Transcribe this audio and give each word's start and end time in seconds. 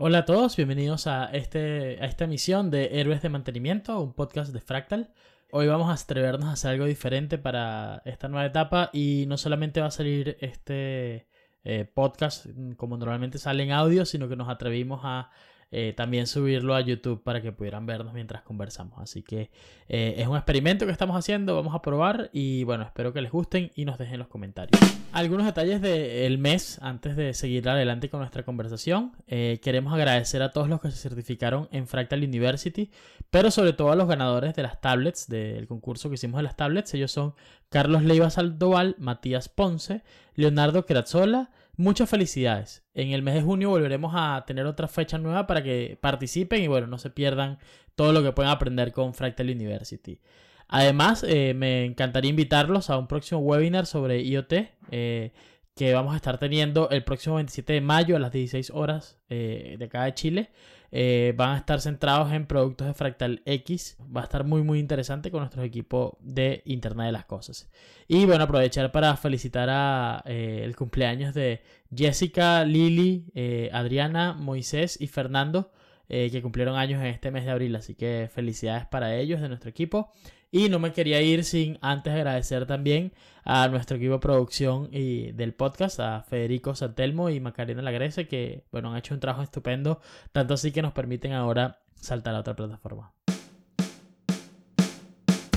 Hola 0.00 0.18
a 0.18 0.24
todos, 0.24 0.54
bienvenidos 0.54 1.08
a, 1.08 1.24
este, 1.32 1.98
a 2.00 2.06
esta 2.06 2.22
emisión 2.22 2.70
de 2.70 3.00
Héroes 3.00 3.20
de 3.20 3.30
Mantenimiento, 3.30 3.98
un 4.00 4.12
podcast 4.12 4.52
de 4.52 4.60
Fractal. 4.60 5.12
Hoy 5.50 5.66
vamos 5.66 5.90
a 5.90 6.00
atrevernos 6.00 6.48
a 6.48 6.52
hacer 6.52 6.70
algo 6.70 6.84
diferente 6.84 7.36
para 7.36 8.00
esta 8.04 8.28
nueva 8.28 8.46
etapa 8.46 8.90
y 8.92 9.24
no 9.26 9.36
solamente 9.36 9.80
va 9.80 9.88
a 9.88 9.90
salir 9.90 10.36
este 10.40 11.26
eh, 11.64 11.84
podcast 11.92 12.46
como 12.76 12.96
normalmente 12.96 13.38
sale 13.38 13.64
en 13.64 13.72
audio, 13.72 14.06
sino 14.06 14.28
que 14.28 14.36
nos 14.36 14.48
atrevimos 14.48 15.00
a 15.02 15.32
eh, 15.70 15.92
también 15.94 16.26
subirlo 16.26 16.74
a 16.74 16.80
YouTube 16.80 17.22
para 17.22 17.42
que 17.42 17.52
pudieran 17.52 17.84
vernos 17.84 18.14
mientras 18.14 18.42
conversamos. 18.42 18.98
Así 18.98 19.22
que 19.22 19.50
eh, 19.88 20.14
es 20.16 20.26
un 20.26 20.36
experimento 20.36 20.86
que 20.86 20.92
estamos 20.92 21.16
haciendo, 21.16 21.54
vamos 21.54 21.74
a 21.74 21.82
probar 21.82 22.30
y 22.32 22.64
bueno, 22.64 22.84
espero 22.84 23.12
que 23.12 23.20
les 23.20 23.30
gusten 23.30 23.70
y 23.74 23.84
nos 23.84 23.98
dejen 23.98 24.18
los 24.18 24.28
comentarios. 24.28 24.80
Algunos 25.12 25.44
detalles 25.44 25.82
del 25.82 26.38
mes 26.38 26.78
antes 26.80 27.16
de 27.16 27.34
seguir 27.34 27.68
adelante 27.68 28.08
con 28.08 28.20
nuestra 28.20 28.44
conversación. 28.44 29.12
Eh, 29.26 29.60
queremos 29.62 29.92
agradecer 29.92 30.42
a 30.42 30.52
todos 30.52 30.68
los 30.68 30.80
que 30.80 30.90
se 30.90 30.96
certificaron 30.96 31.68
en 31.70 31.86
Fractal 31.86 32.22
University, 32.22 32.90
pero 33.30 33.50
sobre 33.50 33.74
todo 33.74 33.92
a 33.92 33.96
los 33.96 34.08
ganadores 34.08 34.54
de 34.54 34.62
las 34.62 34.80
tablets, 34.80 35.28
del 35.28 35.66
concurso 35.66 36.08
que 36.08 36.14
hicimos 36.14 36.38
de 36.38 36.44
las 36.44 36.56
tablets. 36.56 36.94
Ellos 36.94 37.12
son 37.12 37.34
Carlos 37.68 38.02
Leiva 38.02 38.30
Saldoval, 38.30 38.96
Matías 38.98 39.50
Ponce, 39.50 40.02
Leonardo 40.34 40.86
Crazzola, 40.86 41.50
Muchas 41.78 42.10
felicidades. 42.10 42.82
En 42.92 43.12
el 43.12 43.22
mes 43.22 43.34
de 43.34 43.42
junio 43.42 43.70
volveremos 43.70 44.12
a 44.12 44.42
tener 44.44 44.66
otra 44.66 44.88
fecha 44.88 45.16
nueva 45.16 45.46
para 45.46 45.62
que 45.62 45.96
participen 46.00 46.60
y 46.60 46.66
bueno, 46.66 46.88
no 46.88 46.98
se 46.98 47.08
pierdan 47.08 47.60
todo 47.94 48.12
lo 48.12 48.20
que 48.20 48.32
pueden 48.32 48.50
aprender 48.50 48.90
con 48.90 49.14
Fractal 49.14 49.48
University. 49.48 50.20
Además, 50.66 51.22
eh, 51.22 51.54
me 51.54 51.84
encantaría 51.84 52.30
invitarlos 52.30 52.90
a 52.90 52.98
un 52.98 53.06
próximo 53.06 53.40
webinar 53.42 53.86
sobre 53.86 54.20
IoT 54.24 54.52
eh, 54.90 55.32
que 55.76 55.94
vamos 55.94 56.14
a 56.14 56.16
estar 56.16 56.36
teniendo 56.38 56.90
el 56.90 57.04
próximo 57.04 57.36
27 57.36 57.74
de 57.74 57.80
mayo 57.80 58.16
a 58.16 58.18
las 58.18 58.32
16 58.32 58.70
horas 58.70 59.16
eh, 59.28 59.76
de 59.78 59.84
acá 59.84 60.02
de 60.02 60.14
Chile. 60.14 60.50
Eh, 60.90 61.34
van 61.36 61.50
a 61.50 61.58
estar 61.58 61.80
centrados 61.80 62.32
en 62.32 62.46
productos 62.46 62.86
de 62.86 62.94
Fractal 62.94 63.42
X. 63.44 63.98
Va 64.14 64.22
a 64.22 64.24
estar 64.24 64.44
muy 64.44 64.62
muy 64.62 64.78
interesante 64.78 65.30
con 65.30 65.40
nuestro 65.40 65.62
equipo 65.62 66.16
de 66.20 66.62
Internet 66.64 67.06
de 67.06 67.12
las 67.12 67.26
Cosas. 67.26 67.70
Y 68.06 68.24
bueno, 68.24 68.44
aprovechar 68.44 68.90
para 68.90 69.16
felicitar 69.16 69.68
a 69.70 70.22
eh, 70.26 70.62
el 70.64 70.74
cumpleaños 70.76 71.34
de 71.34 71.62
Jessica, 71.94 72.64
Lili, 72.64 73.26
eh, 73.34 73.70
Adriana, 73.72 74.32
Moisés 74.32 74.98
y 75.00 75.08
Fernando, 75.08 75.70
que 76.08 76.42
cumplieron 76.42 76.76
años 76.76 77.00
en 77.00 77.06
este 77.06 77.30
mes 77.30 77.44
de 77.44 77.50
abril. 77.50 77.76
Así 77.76 77.94
que 77.94 78.30
felicidades 78.32 78.86
para 78.86 79.14
ellos 79.16 79.40
de 79.40 79.48
nuestro 79.48 79.70
equipo. 79.70 80.10
Y 80.50 80.70
no 80.70 80.78
me 80.78 80.92
quería 80.92 81.20
ir 81.20 81.44
sin 81.44 81.78
antes 81.82 82.14
agradecer 82.14 82.64
también 82.66 83.12
a 83.44 83.68
nuestro 83.68 83.98
equipo 83.98 84.14
de 84.14 84.18
producción 84.18 84.88
y 84.92 85.32
del 85.32 85.52
podcast, 85.54 86.00
a 86.00 86.22
Federico 86.22 86.74
Santelmo 86.74 87.28
y 87.28 87.40
Macarena 87.40 87.82
Lagrese, 87.82 88.26
que 88.26 88.64
bueno, 88.72 88.90
han 88.90 88.98
hecho 88.98 89.14
un 89.14 89.20
trabajo 89.20 89.42
estupendo, 89.42 90.00
tanto 90.32 90.54
así 90.54 90.72
que 90.72 90.80
nos 90.80 90.92
permiten 90.92 91.32
ahora 91.32 91.80
saltar 91.94 92.34
a 92.34 92.40
otra 92.40 92.56
plataforma. 92.56 93.12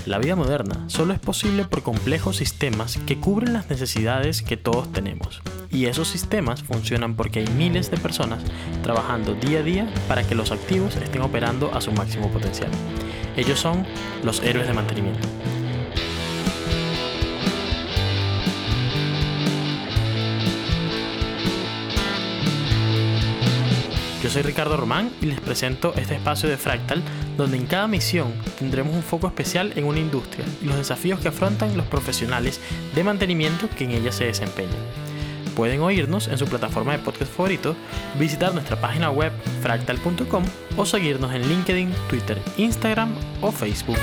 La 0.06 0.18
vida 0.18 0.36
moderna 0.36 0.90
solo 0.90 1.14
es 1.14 1.20
posible 1.20 1.66
por 1.66 1.84
complejos 1.84 2.38
sistemas 2.38 2.98
que 3.06 3.20
cubren 3.20 3.54
las 3.54 3.70
necesidades 3.70 4.42
que 4.42 4.58
todos 4.58 4.92
tenemos. 4.92 5.42
Y 5.72 5.86
esos 5.86 6.10
sistemas 6.10 6.64
funcionan 6.64 7.16
porque 7.16 7.40
hay 7.40 7.48
miles 7.48 7.90
de 7.90 7.98
personas 7.98 8.44
trabajando 8.84 9.36
día 9.36 9.60
a 9.60 9.64
día 9.64 9.94
para 10.08 10.24
que 10.24 10.36
los 10.36 10.52
activos 10.52 10.98
estén 10.98 11.22
operando 11.22 11.74
a 11.74 11.80
su 11.80 11.92
máximo 11.94 12.30
potencial. 12.30 12.70
Ellos 13.38 13.60
son 13.60 13.86
los 14.24 14.42
héroes 14.44 14.68
de 14.68 14.74
mantenimiento. 14.74 15.28
Yo 24.22 24.30
soy 24.30 24.44
Ricardo 24.44 24.78
Román 24.78 25.10
y 25.20 25.26
les 25.26 25.40
presento 25.40 25.94
este 25.96 26.16
espacio 26.16 26.48
de 26.48 26.58
Fractal 26.58 27.02
donde 27.38 27.58
en 27.58 27.66
cada 27.66 27.88
misión 27.88 28.32
tendremos 28.60 28.94
un 28.94 29.02
foco 29.02 29.26
especial 29.26 29.74
en 29.76 29.86
una 29.86 30.00
industria 30.00 30.46
y 30.62 30.66
los 30.66 30.78
desafíos 30.78 31.20
que 31.20 31.30
afrontan 31.30 31.76
los 31.76 31.88
profesionales 31.88 32.60
de 32.94 33.04
mantenimiento 33.04 33.68
que 33.76 33.86
en 33.86 33.92
ella 33.92 34.12
se 34.12 34.26
desempeñan. 34.26 35.11
Pueden 35.56 35.82
oírnos 35.82 36.30
en 36.30 36.38
su 36.38 36.46
plataforma 36.46 36.94
de 36.94 37.00
podcast 37.00 37.32
favorito, 37.34 37.76
visitar 38.18 38.54
nuestra 38.54 38.80
página 38.80 39.12
web 39.12 39.34
fractal.com 39.62 40.44
o 40.78 40.86
seguirnos 40.86 41.34
en 41.34 41.48
LinkedIn, 41.48 41.92
Twitter, 42.10 42.38
Instagram 42.58 43.14
o 43.42 43.52
Facebook. 43.52 43.98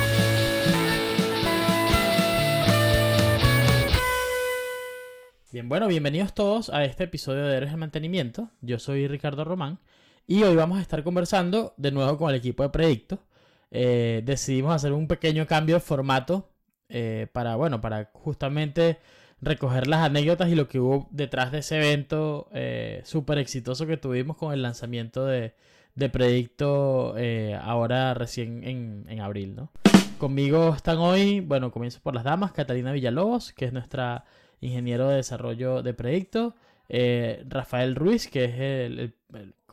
Bien, 5.51 5.69
bueno, 5.71 5.89
bienvenidos 5.89 6.35
todos 6.35 6.69
a 6.69 6.85
este 6.85 7.05
episodio 7.05 7.47
de 7.47 7.57
Héroes 7.57 7.73
de 7.73 7.79
Mantenimiento. 7.79 8.51
Yo 8.61 8.79
soy 8.79 9.09
Ricardo 9.09 9.45
Román 9.45 9.79
y 10.27 10.43
hoy 10.43 10.55
vamos 10.55 10.79
a 10.79 10.83
estar 10.83 11.03
conversando 11.03 11.73
de 11.79 11.91
nuevo 11.91 12.19
con 12.19 12.29
el 12.29 12.37
equipo 12.37 12.63
de 12.63 12.69
Predicto. 12.69 13.25
Eh, 13.71 14.21
decidimos 14.25 14.75
hacer 14.75 14.93
un 14.93 15.09
pequeño 15.09 15.47
cambio 15.47 15.77
de 15.77 15.81
formato 15.81 16.51
eh, 16.91 17.27
para, 17.33 17.57
bueno, 17.57 17.81
para 17.81 18.11
justamente 18.13 18.99
recoger 19.41 19.87
las 19.87 20.01
anécdotas 20.01 20.49
y 20.49 20.55
lo 20.55 20.69
que 20.69 20.81
hubo 20.81 21.09
detrás 21.11 21.53
de 21.53 21.59
ese 21.59 21.77
evento 21.77 22.49
eh, 22.53 23.03
súper 23.05 23.39
exitoso 23.39 23.87
que 23.87 23.97
tuvimos 23.97 24.37
con 24.37 24.53
el 24.53 24.63
lanzamiento 24.63 25.25
de, 25.25 25.55
de 25.95 26.09
Predicto 26.09 27.15
eh, 27.17 27.59
ahora 27.61 28.15
recién 28.15 28.65
en, 28.65 29.05
en, 29.09 29.21
abril, 29.21 29.55
¿no? 29.55 29.71
Conmigo 30.19 30.75
están 30.75 30.99
hoy, 30.99 31.41
bueno, 31.41 31.71
comienzo 31.71 32.01
por 32.03 32.15
las 32.15 32.25
damas, 32.25 32.53
Catalina 32.53 32.93
Villalobos, 32.93 33.53
que 33.53 33.67
es 33.67 33.73
nuestra 33.73 34.25
ingeniero 34.61 35.09
de 35.09 35.17
desarrollo 35.17 35.83
de 35.83 35.95
Predicto, 35.95 36.57
eh, 36.89 37.45
Rafael 37.49 37.95
Ruiz, 37.95 38.29
que 38.29 38.45
es 38.45 38.55
el, 38.59 39.15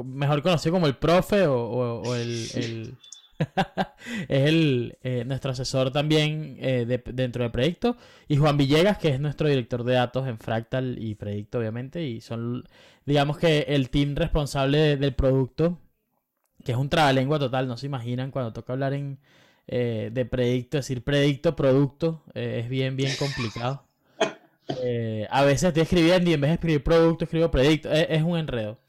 mejor 0.03 0.41
conocido 0.43 0.73
como 0.73 0.87
el 0.87 0.95
profe 0.95 1.47
o, 1.47 2.13
el 2.15 2.95
es 4.27 4.47
el, 4.47 4.97
eh, 5.01 5.23
nuestro 5.25 5.51
asesor 5.51 5.91
también 5.91 6.57
eh, 6.59 6.85
dentro 7.05 7.43
del 7.43 7.51
proyecto. 7.51 7.97
Y 8.27 8.37
Juan 8.37 8.57
Villegas, 8.57 8.97
que 8.97 9.09
es 9.09 9.19
nuestro 9.19 9.47
director 9.47 9.83
de 9.83 9.93
datos 9.93 10.27
en 10.27 10.37
Fractal 10.39 10.97
y 10.99 11.15
Predicto, 11.15 11.59
obviamente. 11.59 12.03
Y 12.03 12.21
son, 12.21 12.63
digamos 13.05 13.37
que 13.37 13.65
el 13.69 13.89
team 13.89 14.15
responsable 14.15 14.97
del 14.97 15.13
producto, 15.15 15.79
que 16.63 16.71
es 16.71 16.77
un 16.77 16.89
trabalengua 16.89 17.39
total. 17.39 17.67
No 17.67 17.77
se 17.77 17.85
imaginan 17.87 18.31
cuando 18.31 18.53
toca 18.53 18.73
hablar 18.73 18.93
en, 18.93 19.19
eh, 19.67 20.09
de 20.13 20.25
Predicto, 20.25 20.77
decir 20.77 21.03
Predicto, 21.03 21.55
producto, 21.55 22.23
es 22.33 22.69
bien, 22.69 22.95
bien 22.95 23.13
complicado. 23.17 23.85
a 25.29 25.43
veces 25.43 25.63
estoy 25.63 25.83
escribiendo 25.83 26.29
y 26.29 26.33
en 26.33 26.41
vez 26.41 26.49
de 26.49 26.55
escribir 26.55 26.83
producto, 26.83 27.25
escribo 27.25 27.51
Predicto. 27.51 27.91
es 27.91 28.23
un 28.23 28.37
enredo. 28.37 28.79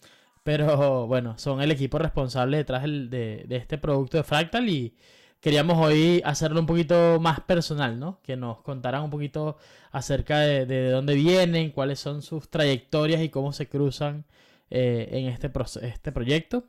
Pero 0.46 1.08
bueno, 1.08 1.36
son 1.38 1.60
el 1.60 1.72
equipo 1.72 1.98
responsable 1.98 2.58
detrás 2.58 2.84
de, 2.84 3.46
este 3.50 3.78
producto 3.78 4.16
de 4.16 4.22
Fractal 4.22 4.68
y 4.68 4.94
queríamos 5.40 5.76
hoy 5.84 6.22
hacerlo 6.24 6.60
un 6.60 6.66
poquito 6.66 7.18
más 7.18 7.40
personal, 7.40 7.98
¿no? 7.98 8.20
Que 8.22 8.36
nos 8.36 8.62
contaran 8.62 9.02
un 9.02 9.10
poquito 9.10 9.56
acerca 9.90 10.38
de, 10.38 10.90
dónde 10.90 11.16
vienen, 11.16 11.72
cuáles 11.72 11.98
son 11.98 12.22
sus 12.22 12.48
trayectorias 12.48 13.22
y 13.22 13.28
cómo 13.28 13.52
se 13.52 13.68
cruzan 13.68 14.24
eh, 14.70 15.08
en 15.10 15.26
este, 15.26 15.50
este 15.82 16.12
proyecto. 16.12 16.68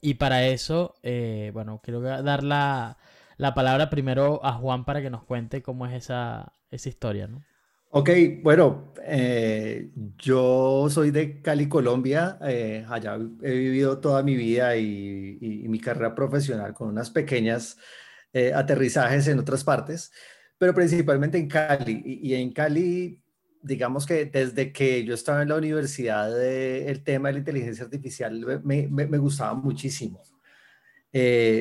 Y 0.00 0.14
para 0.14 0.46
eso, 0.46 0.94
eh, 1.02 1.50
bueno, 1.52 1.82
quiero 1.84 2.00
dar 2.00 2.42
la, 2.44 2.96
la, 3.36 3.52
palabra 3.52 3.90
primero 3.90 4.40
a 4.42 4.54
Juan 4.54 4.86
para 4.86 5.02
que 5.02 5.10
nos 5.10 5.22
cuente 5.22 5.60
cómo 5.60 5.84
es 5.86 5.92
esa, 5.92 6.54
esa 6.70 6.88
historia, 6.88 7.26
¿no? 7.28 7.42
Ok, 7.98 8.10
bueno, 8.42 8.92
eh, 9.06 9.88
yo 10.18 10.86
soy 10.90 11.10
de 11.10 11.40
Cali, 11.40 11.66
Colombia. 11.66 12.38
Eh, 12.42 12.84
allá 12.90 13.16
he 13.42 13.52
vivido 13.52 14.00
toda 14.00 14.22
mi 14.22 14.36
vida 14.36 14.76
y, 14.76 15.64
mi 15.66 15.80
carrera 15.80 16.14
profesional 16.14 16.74
con 16.74 16.88
unas 16.88 17.08
pequeñas 17.08 17.78
eh, 18.34 18.52
aterrizajes 18.54 19.28
en 19.28 19.38
otras 19.38 19.64
partes, 19.64 20.12
pero 20.58 20.74
principalmente 20.74 21.38
en 21.38 21.48
Cali. 21.48 22.02
Y, 22.04 22.34
en 22.34 22.52
Cali, 22.52 23.22
digamos 23.62 24.04
que 24.04 24.26
desde 24.26 24.74
que 24.74 25.02
yo 25.02 25.14
estaba 25.14 25.40
en 25.40 25.48
la 25.48 25.56
universidad, 25.56 26.38
el 26.46 27.02
tema 27.02 27.28
de 27.30 27.32
la 27.32 27.38
inteligencia 27.38 27.86
artificial 27.86 28.62
me, 28.62 29.18
gustaba 29.18 29.54
muchísimo. 29.54 30.22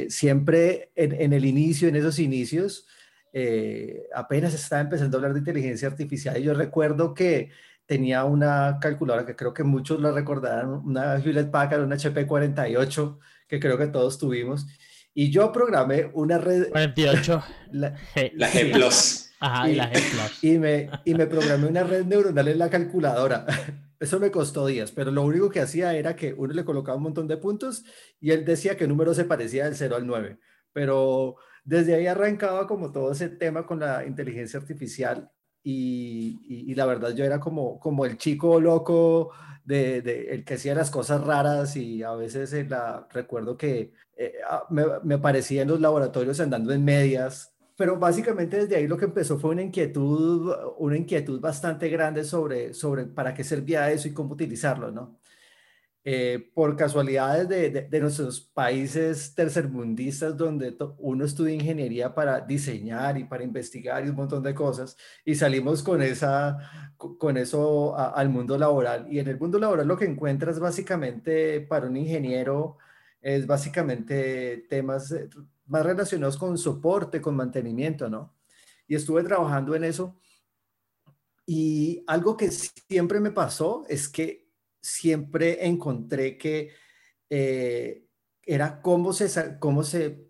siempre 0.10 0.92
en 0.96 1.32
el 1.32 1.46
inicio, 1.46 1.88
en 1.88 1.96
esos 1.96 2.20
inicios, 2.20 2.88
eh, 3.38 4.08
apenas 4.14 4.54
estaba 4.54 4.82
empezando 4.82 5.18
a 5.18 5.20
hablar 5.20 5.34
de 5.34 5.40
inteligencia 5.40 5.90
artificial 5.90 6.38
y 6.38 6.44
yo 6.44 6.54
recuerdo 6.54 7.14
que 7.14 7.50
tenía 7.86 8.24
una 8.24 8.78
calculadora 8.80 9.26
que 9.26 9.36
creo 9.36 9.54
que 9.54 9.66
muchos 9.66 10.00
la 10.00 10.12
recordarán, 10.12 10.70
una 10.70 11.18
Hewlett 11.18 11.52
Packard, 11.52 11.84
una 11.84 11.98
HP 11.98 12.26
48, 12.26 13.20
que 13.50 13.60
creo 13.60 13.78
que 13.78 13.88
todos 13.88 14.18
tuvimos. 14.18 14.66
Y 15.14 15.32
yo 15.32 15.52
programé 15.52 16.10
una 16.14 16.38
red... 16.38 16.70
48. 16.70 17.44
La, 17.74 17.94
G 18.16 18.72
Plus. 18.72 19.32
Ajá, 19.42 19.70
y, 19.70 19.76
la 19.76 19.92
G 19.92 20.02
Plus. 20.12 20.40
Y 20.44 20.58
me, 20.58 20.90
y 21.04 21.14
me 21.14 21.28
programé 21.28 21.68
una 21.68 21.84
red 21.84 22.06
neuronal 22.06 22.48
en 22.48 22.58
la 22.58 22.70
calculadora. 22.70 23.46
Eso 24.00 24.18
me 24.18 24.32
costó 24.32 24.66
días, 24.66 24.94
pero 24.94 25.12
lo 25.12 25.24
único 25.24 25.50
que 25.50 25.60
hacía 25.60 25.94
era 25.94 26.16
que 26.16 26.34
uno 26.34 26.54
le 26.54 26.64
colocaba 26.64 26.96
un 26.96 27.04
montón 27.04 27.28
de 27.28 27.36
puntos 27.36 27.84
y 28.22 28.32
él 28.32 28.46
decía 28.46 28.78
que 28.78 28.86
el 28.86 28.92
número 28.92 29.14
se 29.14 29.26
parecía 29.26 29.66
del 29.66 29.76
0 29.76 29.98
al 29.98 30.08
9. 30.08 30.40
Pero 30.72 31.36
desde 31.66 31.96
ahí 31.96 32.08
arrancaba 32.08 32.68
como 32.68 32.92
todo 32.92 33.12
ese 33.12 33.30
tema 33.30 33.66
con 33.66 33.80
la 33.80 34.06
inteligencia 34.06 34.60
artificial 34.60 35.30
y, 35.64 36.74
la 36.76 36.86
verdad 36.86 37.16
yo 37.16 37.26
era 37.26 37.40
como, 37.40 37.80
como 37.80 38.06
el 38.06 38.18
chico 38.18 38.60
loco 38.62 39.32
de, 39.66 39.98
el 40.30 40.46
que 40.46 40.56
hacía 40.56 40.76
las 40.76 40.92
cosas 40.92 41.22
raras 41.22 41.76
y 41.76 42.04
a 42.04 42.14
veces 42.14 42.54
la, 42.70 43.08
recuerdo 43.12 43.58
que 43.58 43.94
eh, 44.18 44.36
ah, 44.50 44.64
me, 44.70 44.84
me 45.04 45.16
aparecía 45.16 45.64
en 45.64 45.70
los 45.70 45.82
laboratorios 45.82 46.40
andando 46.40 46.72
en 46.72 46.86
medias 46.86 47.56
pero 47.78 47.98
básicamente 48.00 48.58
desde 48.58 48.78
ahí 48.78 48.88
lo 48.88 48.98
que 48.98 49.06
empezó 49.06 49.38
fue 49.38 49.52
una 49.52 49.62
inquietud, 49.62 50.54
una 50.78 50.98
inquietud 50.98 51.40
bastante 51.42 51.90
grande 51.90 52.24
sobre, 52.24 52.74
sobre 52.74 53.06
para 53.06 53.34
qué 53.34 53.44
servía 53.44 53.92
eso 53.92 54.08
y 54.08 54.14
cómo 54.14 54.34
utilizarlo, 54.34 54.92
¿no? 54.92 55.20
Eh, 56.08 56.52
por 56.54 56.76
casualidades 56.76 57.50
de, 57.50 57.72
de, 57.72 58.00
nuestros 58.00 58.40
países 58.40 59.34
tercermundistas 59.34 60.38
donde 60.38 60.78
uno 61.00 61.26
estudia 61.26 61.56
ingeniería 61.56 62.14
para 62.14 62.42
diseñar 62.42 63.18
y 63.18 63.24
para 63.24 63.44
investigar 63.44 64.06
y 64.06 64.10
un 64.10 64.16
montón 64.16 64.44
de 64.44 64.54
cosas 64.54 64.96
y 65.26 65.34
salimos 65.34 65.82
con, 65.82 66.04
esa, 66.04 66.94
con 66.96 67.38
eso 67.38 67.98
al 67.98 68.30
mundo 68.30 68.56
laboral. 68.56 69.08
Y 69.12 69.18
en 69.18 69.30
el 69.30 69.40
mundo 69.40 69.58
laboral 69.58 69.88
lo 69.88 69.98
que 69.98 70.06
encuentras 70.06 70.60
básicamente 70.60 71.62
para 71.62 71.88
un 71.88 71.98
ingeniero 71.98 72.78
es 73.20 73.48
básicamente 73.48 74.68
temas 74.70 75.12
más 75.66 75.84
relacionados 75.84 76.38
con 76.38 76.56
soporte, 76.60 77.20
con 77.20 77.36
mantenimiento, 77.36 78.12
¿no? 78.12 78.36
Y 78.88 78.94
estuve 78.94 79.24
trabajando 79.24 79.74
en 79.74 79.86
eso. 79.86 80.16
Y 81.48 82.04
algo 82.06 82.38
que 82.38 82.52
siempre 82.52 83.20
me 83.20 83.32
pasó 83.32 83.86
es 83.90 84.08
que 84.08 84.45
siempre 84.86 85.66
encontré 85.66 86.38
que 86.38 86.72
eh, 87.30 88.06
era 88.44 88.82
cómo 88.82 89.14
se, 89.14 89.58
cómo, 89.60 89.84
se, 89.84 90.30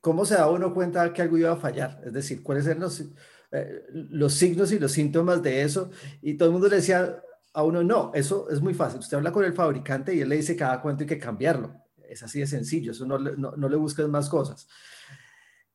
cómo 0.00 0.26
se 0.26 0.34
daba 0.34 0.50
uno 0.50 0.74
cuenta 0.74 1.12
que 1.12 1.22
algo 1.22 1.38
iba 1.38 1.52
a 1.52 1.56
fallar. 1.56 2.02
Es 2.04 2.12
decir, 2.12 2.42
cuáles 2.42 2.66
eran 2.66 2.80
los, 2.80 3.04
eh, 3.52 3.84
los 3.92 4.34
signos 4.34 4.72
y 4.72 4.80
los 4.80 4.90
síntomas 4.92 5.42
de 5.42 5.62
eso. 5.62 5.90
Y 6.20 6.34
todo 6.34 6.48
el 6.48 6.52
mundo 6.54 6.68
le 6.68 6.76
decía 6.76 7.22
a 7.52 7.62
uno, 7.62 7.84
no, 7.84 8.10
eso 8.14 8.50
es 8.50 8.60
muy 8.60 8.74
fácil. 8.74 8.98
Usted 8.98 9.16
habla 9.16 9.32
con 9.32 9.44
el 9.44 9.52
fabricante 9.52 10.12
y 10.12 10.20
él 10.20 10.28
le 10.28 10.36
dice 10.36 10.56
cada 10.56 10.82
cuánto 10.82 11.04
hay 11.04 11.08
que 11.08 11.18
cambiarlo. 11.18 11.72
Es 12.08 12.22
así 12.22 12.40
de 12.40 12.46
sencillo, 12.46 12.92
eso 12.92 13.06
no, 13.06 13.18
no, 13.18 13.68
le 13.68 13.76
buscas 13.76 14.08
más 14.08 14.28
cosas. 14.28 14.66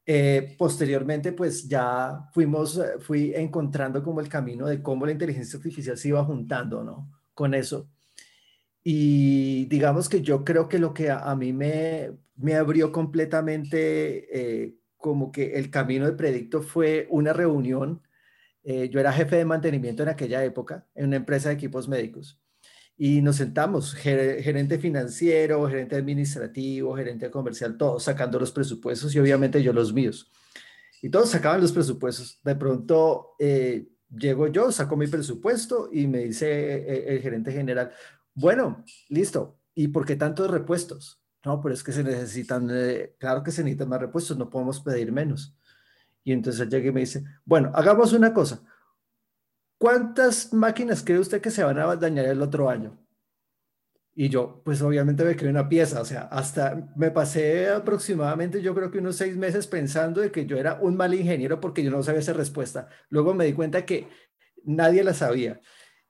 Eh, 0.06 0.56
posteriormente, 0.58 1.32
pues 1.32 1.70
ya 1.70 2.28
fuimos, 2.34 2.82
fui 3.00 3.34
encontrando 3.34 4.04
como 4.04 4.20
el 4.20 4.28
camino 4.28 4.68
de 4.68 4.82
cómo 4.82 5.06
la 5.06 5.14
inteligencia 5.14 5.56
artificial 5.58 5.98
se 5.98 6.10
iba 6.10 6.26
juntando, 6.26 6.84
¿no? 6.84 7.23
Con 7.34 7.54
eso. 7.54 7.90
Y 8.84 9.66
digamos 9.66 10.10
que 10.10 10.22
yo 10.22 10.44
creo 10.44 10.68
que 10.68 10.80
lo 10.80 10.94
que 10.94 11.10
a, 11.10 11.36
mí 11.36 11.54
me, 11.54 12.12
me 12.36 12.56
abrió 12.56 12.92
completamente 12.92 14.64
eh, 14.66 14.76
como 14.98 15.32
que 15.32 15.54
el 15.54 15.70
camino 15.70 16.06
de 16.06 16.14
Predicto 16.14 16.62
fue 16.62 17.08
una 17.10 17.34
reunión. 17.34 18.02
yo 18.64 19.00
era 19.00 19.12
jefe 19.14 19.38
de 19.38 19.46
mantenimiento 19.46 20.04
en 20.04 20.10
aquella 20.10 20.44
época 20.44 20.88
en 20.96 21.08
una 21.08 21.18
empresa 21.18 21.50
de 21.50 21.56
equipos 21.56 21.88
médicos 21.88 22.44
y 22.98 23.22
nos 23.22 23.38
sentamos, 23.38 23.94
gerente 23.96 24.78
financiero, 24.78 25.68
gerente 25.68 25.96
administrativo, 25.96 26.96
gerente 26.96 27.32
comercial, 27.32 27.78
todos 27.78 28.04
sacando 28.04 28.40
los 28.40 28.52
presupuestos 28.52 29.14
y 29.16 29.20
obviamente 29.20 29.64
yo 29.64 29.74
los 29.74 29.94
míos. 29.94 30.32
Y 31.02 31.10
todos 31.10 31.30
sacaban 31.30 31.60
los 31.60 31.72
presupuestos. 31.72 32.40
De 32.44 32.56
pronto 32.56 33.36
eh, 33.40 33.88
llego 34.18 34.48
yo, 34.48 34.72
saco 34.72 34.96
mi 34.96 35.08
presupuesto 35.08 35.90
y 35.92 36.08
me 36.08 36.20
dice 36.20 36.48
eh, 36.48 37.16
el 37.16 37.22
gerente 37.22 37.52
general, 37.52 37.92
bueno, 38.34 38.84
listo, 39.10 39.60
¿y 39.76 39.90
por 39.90 40.06
qué 40.06 40.16
tantos 40.16 40.50
repuestos? 40.50 41.22
No, 41.46 41.62
pero 41.62 41.74
es 41.74 41.84
que 41.84 41.92
se 41.92 42.04
necesitan, 42.04 42.70
eh, 42.72 43.16
claro 43.20 43.44
que 43.44 43.52
se 43.52 43.64
necesitan 43.64 43.90
más 43.90 44.00
repuestos, 44.00 44.38
no 44.38 44.50
podemos 44.50 44.80
pedir 44.80 45.12
menos. 45.12 45.56
Y 46.24 46.32
entonces 46.32 46.70
llega 46.70 46.88
y 46.88 46.92
me 46.92 47.02
dice, 47.02 47.24
bueno, 47.44 47.72
hagamos 47.76 48.14
una 48.14 48.34
cosa, 48.34 48.64
¿cuántas 49.78 50.54
máquinas 50.54 51.04
cree 51.04 51.20
usted 51.20 51.42
que 51.42 51.52
se 51.52 51.64
van 51.64 51.78
a 51.80 51.96
dañar 51.96 52.26
el 52.26 52.42
otro 52.42 52.70
año? 52.70 53.03
Y 54.16 54.30
yo, 54.30 54.62
pues 54.64 54.82
obviamente 54.84 55.24
me 55.24 55.36
quedé 55.36 55.50
una 55.50 55.68
pieza, 55.68 56.00
o 56.00 56.06
sea, 56.06 56.24
hasta 56.24 56.88
me 56.96 57.10
pasé 57.10 57.70
aproximadamente, 57.70 58.62
yo 58.62 58.76
creo 58.76 58.92
que 58.92 59.00
unos 59.00 59.16
seis 59.16 59.36
meses 59.36 59.66
pensando 59.66 60.22
de 60.22 60.32
que 60.32 60.46
yo 60.46 60.58
era 60.58 60.78
un 60.80 60.96
mal 60.96 61.16
ingeniero 61.16 61.60
porque 61.60 61.84
yo 61.84 61.90
no 61.90 62.04
sabía 62.04 62.20
esa 62.20 62.34
respuesta. 62.34 62.88
Luego 63.10 63.34
me 63.34 63.46
di 63.46 63.54
cuenta 63.54 63.86
que 63.86 64.08
nadie 64.64 65.04
la 65.04 65.16
sabía. 65.16 65.60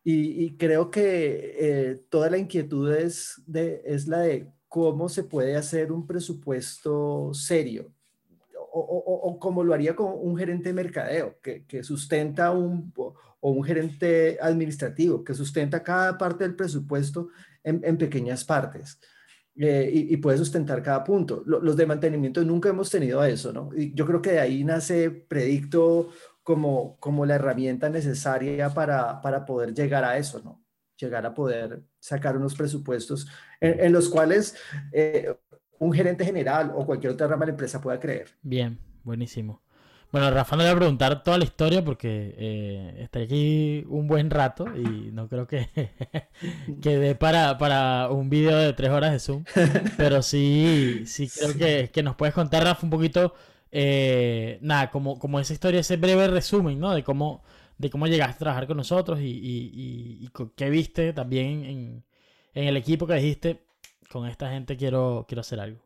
Y, 0.05 0.57
creo 0.57 0.91
que 0.91 1.55
eh, 1.57 2.01
toda 2.09 2.29
la 2.29 2.38
inquietud 2.38 2.91
es, 2.94 3.41
de, 3.47 3.81
es 3.85 4.05
la 4.05 4.19
de 4.19 4.51
cómo 4.67 5.07
se 5.07 5.23
puede 5.23 5.55
hacer 5.55 5.94
un 5.94 6.05
presupuesto 6.05 7.33
serio, 7.33 7.94
o, 8.75 9.38
como 9.39 9.63
lo 9.63 9.73
haría 9.73 9.95
con 9.95 10.11
un 10.13 10.35
gerente 10.35 10.69
de 10.69 10.73
mercadeo, 10.73 11.39
que, 11.41 11.63
que 11.65 11.83
sustenta 11.83 12.51
un, 12.51 12.91
o 12.95 13.51
un 13.51 13.63
gerente 13.63 14.38
administrativo 14.41 15.23
que 15.23 15.33
sustenta 15.33 15.83
cada 15.83 16.17
parte 16.17 16.44
del 16.44 16.55
presupuesto 16.55 17.29
en, 17.63 17.98
pequeñas 17.98 18.44
partes. 18.44 19.00
Eh, 19.56 19.89
y, 19.94 20.18
puede 20.18 20.38
sustentar 20.38 20.81
cada 20.81 21.04
punto. 21.04 21.44
los 21.45 21.77
de 21.77 21.86
mantenimiento 21.86 22.44
nunca 22.44 22.69
hemos 22.69 22.89
tenido 22.89 23.24
eso, 23.24 23.54
¿no? 23.54 23.69
Y 23.75 23.94
yo 23.94 24.06
creo 24.06 24.21
que 24.21 24.31
de 24.31 24.39
ahí 24.39 24.63
nace 24.63 25.12
Predicto 25.12 26.10
como, 26.42 26.98
como 27.00 27.25
la 27.25 27.36
herramienta 27.36 27.89
necesaria 27.89 28.69
para, 28.74 29.21
para 29.21 29.45
poder 29.45 29.74
llegar 29.74 30.04
a 30.04 30.18
eso, 30.18 30.42
¿no? 30.44 30.63
Llegar 30.98 31.25
a 31.25 31.33
poder 31.33 31.83
sacar 32.00 32.38
unos 32.38 32.56
presupuestos 32.56 33.27
en, 33.60 33.92
los 33.92 34.10
cuales 34.10 34.56
eh, 34.92 35.33
un 35.80 35.94
gerente 35.94 36.25
general 36.25 36.71
o 36.75 36.86
cualquier 36.86 37.13
otra 37.13 37.27
rama 37.27 37.45
de 37.45 37.48
la 37.48 37.54
empresa 37.54 37.81
pueda 37.81 38.00
creer. 38.00 38.30
Bien, 38.42 38.77
buenísimo. 39.04 39.62
Bueno, 40.13 40.30
Rafa 40.30 40.56
no 40.56 40.62
le 40.62 40.69
voy 40.69 40.75
a 40.75 40.77
preguntar 40.77 41.24
toda 41.24 41.39
la 41.39 41.44
historia 41.44 41.83
porque 41.83 42.36
eh, 42.38 42.98
estoy 43.00 43.24
aquí 43.24 43.83
un 43.88 44.06
buen 44.06 44.30
rato 44.30 44.68
y 44.77 45.10
no 45.12 45.27
creo 45.27 45.48
que 45.48 45.69
quede 46.83 47.15
para, 47.15 47.57
para 47.57 48.10
un 48.12 48.30
video 48.30 48.60
de 48.60 48.74
tres 48.74 48.92
horas 48.92 49.12
de 49.12 49.18
Zoom. 49.18 49.44
Pero 49.98 50.21
sí, 50.21 51.01
sí 51.07 51.27
creo 51.27 51.57
que, 51.57 51.89
que 51.92 52.04
nos 52.04 52.15
puedes 52.15 52.36
contar, 52.36 52.63
Rafa, 52.63 52.86
un 52.86 52.92
poquito, 52.92 53.33
eh, 53.71 54.60
nada, 54.62 54.92
como, 54.92 55.18
como 55.18 55.39
esa 55.39 55.51
historia, 55.51 55.80
ese 55.80 55.98
breve 55.98 56.27
resumen, 56.27 56.80
¿no? 56.80 56.94
De 56.94 57.04
cómo, 57.04 57.44
de 57.80 57.89
cómo 57.89 58.06
llegaste 58.06 58.36
a 58.36 58.38
trabajar 58.38 58.68
con 58.68 58.77
nosotros 58.77 59.19
y, 59.19 59.25
y, 59.25 60.19
y, 60.21 60.30
qué 60.56 60.69
viste 60.69 61.13
también 61.13 61.65
en, 61.65 62.04
en, 62.54 62.68
el 62.68 62.77
equipo 62.77 63.07
que 63.07 63.15
dijiste, 63.15 63.63
con 64.12 64.27
esta 64.27 64.51
gente 64.51 64.77
quiero, 64.77 65.25
quiero 65.27 65.42
hacer 65.42 65.60
algo. 65.60 65.80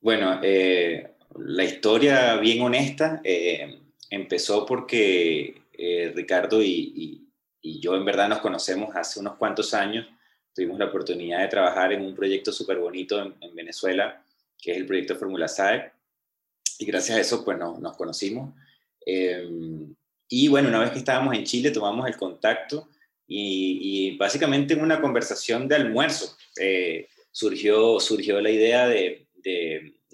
Bueno, 0.00 0.40
eh, 0.42 1.13
la 1.38 1.64
historia 1.64 2.36
bien 2.36 2.62
honesta 2.62 3.20
eh, 3.24 3.80
empezó 4.10 4.64
porque 4.64 5.62
eh, 5.72 6.12
Ricardo 6.14 6.62
y, 6.62 7.20
yo 7.62 7.96
en 7.96 8.04
verdad 8.04 8.28
nos 8.28 8.40
conocemos 8.40 8.94
hace 8.94 9.20
unos 9.20 9.36
cuantos 9.36 9.72
años. 9.72 10.06
Tuvimos 10.54 10.78
la 10.78 10.84
oportunidad 10.84 11.40
de 11.40 11.48
trabajar 11.48 11.94
en 11.94 12.02
un 12.02 12.14
proyecto 12.14 12.52
súper 12.52 12.78
bonito 12.78 13.20
en, 13.20 13.54
Venezuela, 13.54 14.22
que 14.60 14.72
es 14.72 14.76
el 14.76 14.86
proyecto 14.86 15.16
Fórmula 15.16 15.48
SAE. 15.48 15.90
Y 16.78 16.84
gracias 16.84 17.16
a 17.16 17.20
eso, 17.22 17.42
pues 17.42 17.56
nos 17.58 17.96
conocimos. 17.96 18.54
Em, 19.06 19.94
y 20.28 20.48
bueno, 20.48 20.68
una 20.68 20.80
vez 20.80 20.90
que 20.90 20.98
estábamos 20.98 21.34
en 21.34 21.44
Chile, 21.44 21.70
tomamos 21.70 22.06
el 22.06 22.16
contacto 22.18 22.88
y, 23.26 24.14
básicamente 24.18 24.74
en 24.74 24.82
una 24.82 25.00
conversación 25.00 25.66
de 25.66 25.76
almuerzo 25.76 26.36
eh, 26.60 27.08
surgió, 27.32 27.98
surgió 27.98 28.42
la 28.42 28.50
idea 28.50 28.86
de 28.86 29.26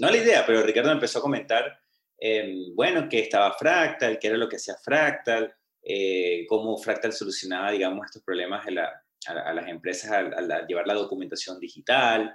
no 0.01 0.11
la 0.11 0.17
idea, 0.17 0.45
pero 0.47 0.63
Ricardo 0.63 0.91
empezó 0.91 1.19
a 1.19 1.23
comentar, 1.23 1.79
em, 2.19 2.75
bueno, 2.75 3.09
que 3.09 3.21
estaba 3.21 3.53
Fractal, 3.53 4.19
qué 4.19 4.29
era 4.29 4.37
lo 4.37 4.49
que 4.49 4.57
hacía 4.57 4.75
Fractal, 4.77 5.55
eh, 5.83 6.45
cómo 6.49 6.77
Fractal 6.79 7.13
solucionaba, 7.13 7.71
digamos, 7.71 8.07
estos 8.07 8.23
problemas 8.23 8.67
a, 8.67 8.71
las 8.71 9.69
empresas 9.69 10.11
al, 10.11 10.67
llevar 10.67 10.87
la 10.87 10.95
documentación 10.95 11.61
digital. 11.61 12.35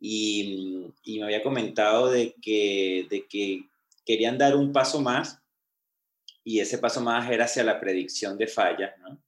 Y, 0.00 0.86
me 1.06 1.24
había 1.24 1.42
comentado 1.42 2.10
de 2.10 2.34
que, 2.42 3.06
de 3.08 3.26
que 3.28 3.62
querían 4.04 4.36
dar 4.36 4.56
un 4.56 4.72
paso 4.72 5.00
más 5.00 5.40
y 6.44 6.60
ese 6.60 6.78
paso 6.78 7.00
más 7.00 7.30
era 7.30 7.46
hacia 7.46 7.64
la 7.64 7.80
predicción 7.80 8.36
de 8.36 8.46
fallas, 8.46 8.92
¿no? 8.98 9.18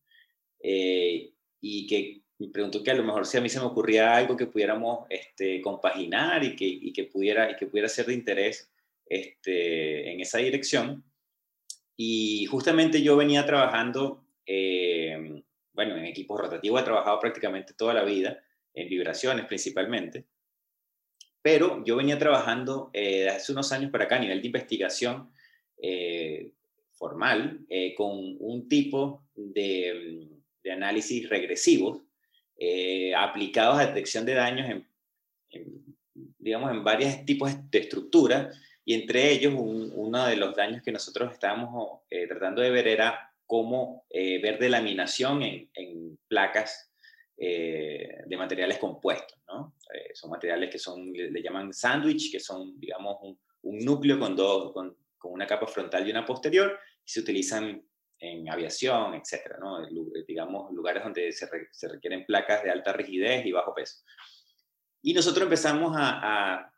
Eh, 0.60 1.32
y 1.60 1.86
que 1.86 2.22
me 2.38 2.48
preguntó 2.48 2.82
que 2.82 2.90
a 2.90 2.94
lo 2.94 3.04
mejor 3.04 3.26
si 3.26 3.38
a 3.38 3.40
mí 3.40 3.48
se 3.48 3.60
me 3.60 3.66
ocurría 3.66 4.14
algo 4.14 4.36
que 4.36 4.46
pudiéramos 4.46 5.06
este, 5.08 5.60
compaginar 5.62 6.44
y 6.44 6.54
que, 6.54 6.66
y 6.66 6.92
que, 6.92 7.04
pudiera, 7.04 7.50
y 7.50 7.56
que 7.56 7.66
pudiera 7.66 7.88
ser 7.88 8.06
de 8.06 8.14
interés 8.14 8.70
este, 9.06 10.10
en 10.12 10.20
esa 10.20 10.38
dirección. 10.38 11.04
Y 11.96 12.44
justamente 12.46 13.00
yo 13.00 13.16
venía 13.16 13.46
trabajando, 13.46 14.26
eh, 14.44 15.42
bueno, 15.72 15.96
en 15.96 16.04
equipos 16.04 16.38
rotativos 16.38 16.80
he 16.80 16.84
trabajado 16.84 17.18
prácticamente 17.20 17.72
toda 17.72 17.94
la 17.94 18.04
vida, 18.04 18.42
en 18.74 18.90
vibraciones 18.90 19.46
principalmente, 19.46 20.26
pero 21.40 21.82
yo 21.86 21.96
venía 21.96 22.18
trabajando 22.18 22.90
eh, 22.92 23.28
hace 23.30 23.52
unos 23.52 23.72
años 23.72 23.90
para 23.90 24.04
acá 24.04 24.16
a 24.16 24.20
nivel 24.20 24.42
de 24.42 24.48
investigación 24.48 25.32
eh, 25.80 26.52
formal 26.92 27.66
con 27.96 28.36
un 28.40 28.68
tipo 28.68 29.24
de, 29.34 30.28
de 30.62 30.72
análisis 30.72 31.28
regresivos 31.28 32.05
eh, 32.58 33.14
aplicados 33.14 33.78
a 33.78 33.86
detección 33.86 34.24
de 34.24 34.34
daños 34.34 34.70
en, 34.70 34.88
digamos, 36.38 36.70
en 36.70 36.82
varios 36.82 37.24
tipos 37.26 37.52
de 37.70 37.78
estructuras, 37.78 38.58
y 38.84 38.94
entre 38.94 39.30
ellos 39.30 39.52
uno 39.56 40.26
de 40.26 40.36
los 40.36 40.54
daños 40.54 40.82
que 40.82 40.92
nosotros 40.92 41.32
estábamos 41.32 42.00
eh, 42.08 42.26
tratando 42.26 42.62
de 42.62 42.70
ver 42.70 42.88
era 42.88 43.32
cómo 43.44 44.06
eh, 44.10 44.40
ver 44.40 44.58
delaminación 44.58 45.42
en, 45.42 45.70
en 45.74 46.18
placas 46.28 46.90
de 47.38 48.34
materiales 48.38 48.78
compuestos, 48.78 49.38
¿no? 49.46 49.74
Son 50.14 50.30
materiales 50.30 50.70
que 50.70 50.78
son, 50.78 51.12
le, 51.12 51.42
llaman 51.42 51.70
sándwich, 51.70 52.32
que 52.32 52.40
son, 52.40 52.80
digamos, 52.80 53.18
un, 53.20 53.38
un 53.60 53.78
núcleo 53.84 54.18
con, 54.18 54.34
dos, 54.34 54.72
con, 54.72 54.96
con, 55.18 55.32
una 55.32 55.46
capa 55.46 55.66
frontal 55.66 56.08
y 56.08 56.10
una 56.10 56.24
posterior, 56.24 56.78
y 57.04 57.10
se 57.10 57.20
utilizan 57.20 57.86
en 58.18 58.48
aviación, 58.50 59.14
etcétera, 59.14 59.58
¿no? 59.60 59.86
Digamos, 60.26 60.72
lugares 60.72 61.02
donde 61.02 61.32
se, 61.32 61.48
requieren 61.88 62.24
placas 62.24 62.62
de 62.62 62.70
alta 62.70 62.92
rigidez 62.92 63.44
y 63.44 63.52
bajo 63.52 63.74
peso. 63.74 64.02
Y 65.02 65.12
nosotros 65.14 65.44
empezamos 65.44 65.92
a, 65.96 66.72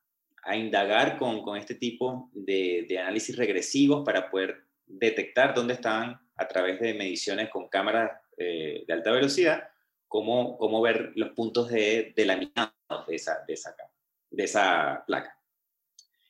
indagar 0.54 1.18
con, 1.18 1.56
este 1.56 1.74
tipo 1.74 2.30
de, 2.32 2.86
análisis 2.98 3.36
regresivos 3.36 4.04
para 4.04 4.30
poder 4.30 4.64
detectar 4.86 5.54
dónde 5.54 5.74
estaban 5.74 6.18
a 6.36 6.48
través 6.48 6.80
de 6.80 6.94
mediciones 6.94 7.50
con 7.50 7.68
cámaras 7.68 8.12
eh, 8.38 8.84
de 8.86 8.92
alta 8.94 9.10
velocidad, 9.10 9.68
cómo, 10.06 10.80
ver 10.80 11.12
los 11.16 11.30
puntos 11.30 11.68
de, 11.68 12.12
de 12.16 12.24
laminados 12.24 12.72
de 13.06 14.44
esa, 14.44 15.04
placa. 15.06 15.38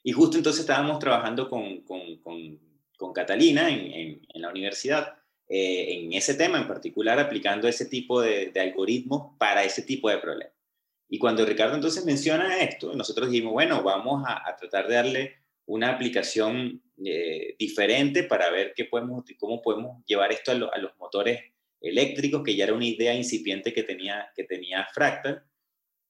Y 0.03 0.12
justo 0.12 0.37
entonces 0.37 0.61
estábamos 0.61 0.99
trabajando 0.99 1.49
con, 1.49 1.85
con 2.99 3.14
Catalina 3.14 3.71
en, 3.71 4.21
en, 4.28 4.43
la 4.43 4.50
universidad 4.50 5.17
eh, 5.49 5.87
en 5.95 6.12
ese 6.12 6.35
tema 6.35 6.59
en 6.59 6.67
particular, 6.67 7.19
aplicando 7.19 7.67
ese 7.69 7.87
tipo 7.87 8.21
de, 8.21 8.50
de 8.50 8.61
algoritmos 8.61 9.38
para 9.38 9.64
ese 9.64 9.83
tipo 9.83 10.11
de 10.11 10.19
problemas. 10.19 10.52
Y 11.09 11.19
cuando 11.19 11.47
Ricardo 11.47 11.75
entonces 11.75 12.05
menciona 12.05 12.59
esto, 12.59 12.95
nosotros 12.95 13.31
dijimos, 13.31 13.55
bueno, 13.55 13.83
vamos 13.83 14.25
a, 14.26 14.47
a 14.47 14.57
tratar 14.57 14.88
de 14.88 14.95
darle 14.95 15.35
una 15.64 15.90
aplicación 15.90 16.83
eh, 17.05 17.55
diferente 17.59 18.25
para 18.25 18.50
ver 18.50 18.75
qué 18.75 18.85
podemos, 18.85 19.25
cómo 19.38 19.62
podemos 19.62 20.05
llevar 20.05 20.33
esto 20.33 20.50
a, 20.50 20.55
lo, 20.55 20.75
a, 20.75 20.78
los 20.78 20.97
motores 20.99 21.40
eléctricos, 21.81 22.43
que 22.43 22.57
ya 22.57 22.64
era 22.64 22.75
una 22.75 22.87
idea 22.87 23.14
incipiente 23.14 23.73
que 23.73 23.85
tenía, 23.85 24.31
que 24.35 24.45
tenía 24.45 24.87
Fractal. 24.93 25.45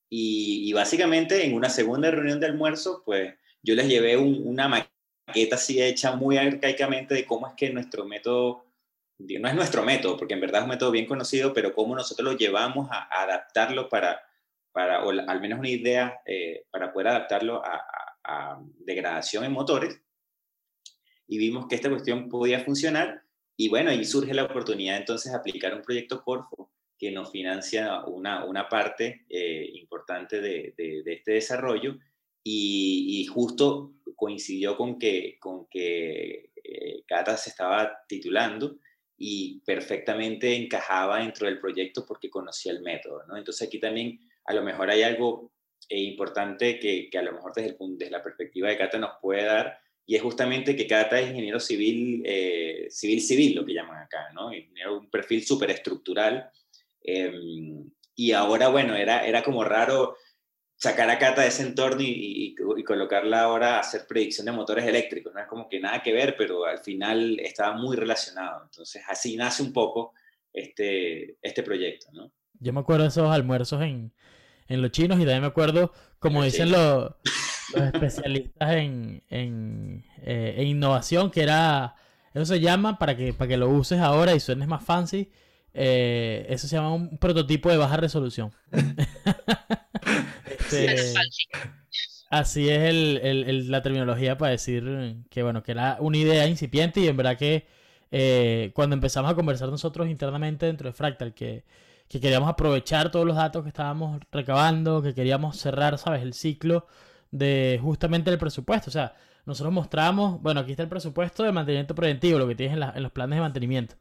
Y, 0.08 0.68
y 0.68 0.72
básicamente 0.72 1.44
en 1.44 1.54
una 1.54 1.68
segunda 1.68 2.10
reunión 2.10 2.40
de 2.40 2.46
almuerzo, 2.46 3.02
pues 3.04 3.34
yo 3.62 3.74
les 3.74 3.88
llevé 3.88 4.16
un, 4.16 4.42
una 4.46 4.68
maqueta 5.28 5.56
así 5.56 5.82
hecha 5.82 6.16
muy 6.16 6.36
arcaicamente 6.36 7.14
de 7.14 7.26
cómo 7.26 7.46
es 7.46 7.54
que 7.54 7.70
nuestro 7.70 8.04
método, 8.04 8.64
no 9.18 9.48
es 9.48 9.54
nuestro 9.54 9.84
método, 9.84 10.16
porque 10.16 10.34
en 10.34 10.40
verdad 10.40 10.60
es 10.60 10.64
un 10.64 10.70
método 10.70 10.90
bien 10.90 11.06
conocido, 11.06 11.52
pero 11.52 11.74
cómo 11.74 11.94
nosotros 11.94 12.32
lo 12.32 12.38
llevamos 12.38 12.88
a, 12.90 13.08
a 13.10 13.22
adaptarlo 13.22 13.88
para, 13.88 14.20
para, 14.72 15.04
o 15.04 15.10
al 15.10 15.40
menos 15.40 15.58
una 15.58 15.68
idea 15.68 16.20
eh, 16.26 16.64
para 16.70 16.92
poder 16.92 17.08
adaptarlo 17.08 17.62
a, 17.64 17.82
a 18.24 18.60
degradación 18.80 19.44
en 19.44 19.52
motores. 19.52 20.00
Y 21.26 21.38
vimos 21.38 21.66
que 21.68 21.74
esta 21.74 21.90
cuestión 21.90 22.28
podía 22.28 22.60
funcionar 22.60 23.22
y 23.56 23.68
bueno, 23.68 23.90
ahí 23.90 24.04
surge 24.04 24.32
la 24.32 24.44
oportunidad 24.44 24.96
entonces 24.96 25.32
de 25.32 25.38
aplicar 25.38 25.74
un 25.74 25.82
proyecto 25.82 26.22
Corfo 26.22 26.70
que 26.96 27.10
nos 27.10 27.30
financia 27.30 28.04
una, 28.04 28.44
una 28.44 28.68
parte 28.68 29.26
eh, 29.28 29.68
importante 29.74 30.40
de, 30.40 30.74
de, 30.76 31.02
de, 31.02 31.12
este 31.12 31.32
desarrollo 31.32 31.98
y, 32.42 33.24
justo 33.26 33.92
coincidió 34.16 34.76
con 34.76 34.98
que, 34.98 35.38
con 35.38 35.66
que 35.68 36.50
eh, 36.64 37.02
Cata 37.06 37.36
se 37.36 37.50
estaba 37.50 38.04
titulando 38.08 38.78
y 39.16 39.60
perfectamente 39.60 40.56
encajaba 40.56 41.20
dentro 41.20 41.46
del 41.46 41.60
proyecto 41.60 42.04
porque 42.06 42.30
conocía 42.30 42.72
el 42.72 42.82
método, 42.82 43.24
¿no? 43.26 43.36
Entonces 43.36 43.66
aquí 43.66 43.78
también 43.78 44.20
a 44.44 44.54
lo 44.54 44.62
mejor 44.62 44.90
hay 44.90 45.02
algo 45.02 45.52
eh, 45.88 46.00
importante 46.00 46.78
que, 46.78 47.08
que, 47.10 47.18
a 47.18 47.22
lo 47.22 47.32
mejor 47.32 47.52
desde, 47.54 48.10
la 48.10 48.22
perspectiva 48.22 48.68
de 48.68 48.76
Cata 48.76 48.98
nos 48.98 49.18
puede 49.20 49.44
dar, 49.44 49.78
y 50.06 50.16
es 50.16 50.22
justamente 50.22 50.74
que 50.74 50.86
Cata 50.86 51.20
es 51.20 51.28
ingeniero 51.28 51.60
civil, 51.60 52.22
eh, 52.24 52.86
civil 52.90 53.20
civil, 53.20 53.54
lo 53.56 53.64
que 53.66 53.74
llaman 53.74 54.02
acá, 54.02 54.30
¿no? 54.32 54.54
Ingeniero, 54.54 54.98
un 54.98 55.10
perfil 55.10 55.44
súper 55.44 55.70
estructural. 55.70 56.50
Eh, 57.02 57.32
y 58.14 58.32
ahora, 58.32 58.68
bueno, 58.68 58.96
era, 58.96 59.26
era 59.26 59.42
como 59.42 59.64
raro 59.64 60.16
sacar 60.78 61.10
a 61.10 61.18
Cata 61.18 61.42
de 61.42 61.48
ese 61.48 61.64
entorno 61.64 62.00
y, 62.00 62.06
y, 62.06 62.54
y, 62.76 62.84
colocarla 62.84 63.42
ahora 63.42 63.76
a 63.76 63.80
hacer 63.80 64.06
predicción 64.06 64.46
de 64.46 64.52
motores 64.52 64.86
eléctricos, 64.86 65.34
¿no? 65.34 65.40
Es 65.40 65.48
como 65.48 65.68
que 65.68 65.80
nada 65.80 66.02
que 66.02 66.12
ver, 66.12 66.36
pero 66.38 66.64
al 66.64 66.78
final 66.78 67.38
estaba 67.40 67.76
muy 67.76 67.96
relacionado. 67.96 68.62
Entonces, 68.62 69.02
así 69.08 69.36
nace 69.36 69.64
un 69.64 69.72
poco 69.72 70.14
este, 70.52 71.36
este 71.42 71.64
proyecto, 71.64 72.06
¿no? 72.12 72.30
Yo 72.60 72.72
me 72.72 72.80
acuerdo 72.80 73.02
de 73.02 73.08
esos 73.08 73.28
almuerzos 73.28 73.82
en, 73.82 74.12
en 74.68 74.80
los 74.80 74.92
chinos 74.92 75.18
y 75.18 75.22
también 75.22 75.42
me 75.42 75.48
acuerdo, 75.48 75.92
como 76.20 76.44
dicen 76.44 76.70
los, 76.70 77.12
los 77.74 77.84
especialistas 77.92 78.72
en, 78.74 79.24
en, 79.30 80.04
eh, 80.22 80.54
en, 80.58 80.68
innovación, 80.68 81.32
que 81.32 81.42
era, 81.42 81.96
eso 82.34 82.46
se 82.46 82.60
llama, 82.60 83.00
para 83.00 83.16
que, 83.16 83.32
para 83.32 83.48
que 83.48 83.56
lo 83.56 83.68
uses 83.68 83.98
ahora 83.98 84.32
y 84.32 84.40
suenes 84.40 84.68
más 84.68 84.84
fancy, 84.84 85.28
eh, 85.74 86.46
eso 86.48 86.68
se 86.68 86.76
llama 86.76 86.94
un 86.94 87.18
prototipo 87.18 87.68
de 87.68 87.76
baja 87.78 87.96
resolución. 87.96 88.52
este, 90.72 91.14
así 92.30 92.68
es 92.68 92.80
el, 92.80 93.20
el, 93.22 93.44
el, 93.44 93.70
la 93.70 93.82
terminología 93.82 94.38
para 94.38 94.52
decir 94.52 95.16
que, 95.30 95.42
bueno, 95.42 95.62
que 95.62 95.72
era 95.72 95.96
una 96.00 96.16
idea 96.18 96.46
incipiente 96.46 97.00
y 97.00 97.08
en 97.08 97.16
verdad 97.16 97.36
que 97.36 97.66
eh, 98.10 98.70
cuando 98.74 98.94
empezamos 98.94 99.30
a 99.30 99.34
conversar 99.34 99.68
nosotros 99.68 100.08
internamente 100.08 100.66
dentro 100.66 100.88
de 100.88 100.92
Fractal, 100.92 101.34
que 101.34 101.64
que 102.08 102.20
queríamos 102.20 102.48
aprovechar 102.48 103.10
todos 103.10 103.26
los 103.26 103.36
datos 103.36 103.62
que 103.62 103.68
estábamos 103.68 104.20
recabando, 104.32 105.02
que 105.02 105.14
queríamos 105.14 105.58
cerrar, 105.58 105.98
¿sabes?, 105.98 106.22
el 106.22 106.32
ciclo 106.32 106.86
de 107.30 107.78
justamente 107.82 108.30
el 108.30 108.38
presupuesto. 108.38 108.88
O 108.88 108.92
sea, 108.92 109.14
nosotros 109.44 109.72
mostramos, 109.72 110.40
bueno, 110.40 110.60
aquí 110.60 110.70
está 110.70 110.82
el 110.82 110.88
presupuesto 110.88 111.42
de 111.44 111.52
mantenimiento 111.52 111.94
preventivo, 111.94 112.38
lo 112.38 112.48
que 112.48 112.54
tienes 112.54 112.76
en, 112.76 112.82
en 112.82 113.02
los 113.02 113.12
planes 113.12 113.36
de 113.36 113.40
mantenimiento. 113.42 113.96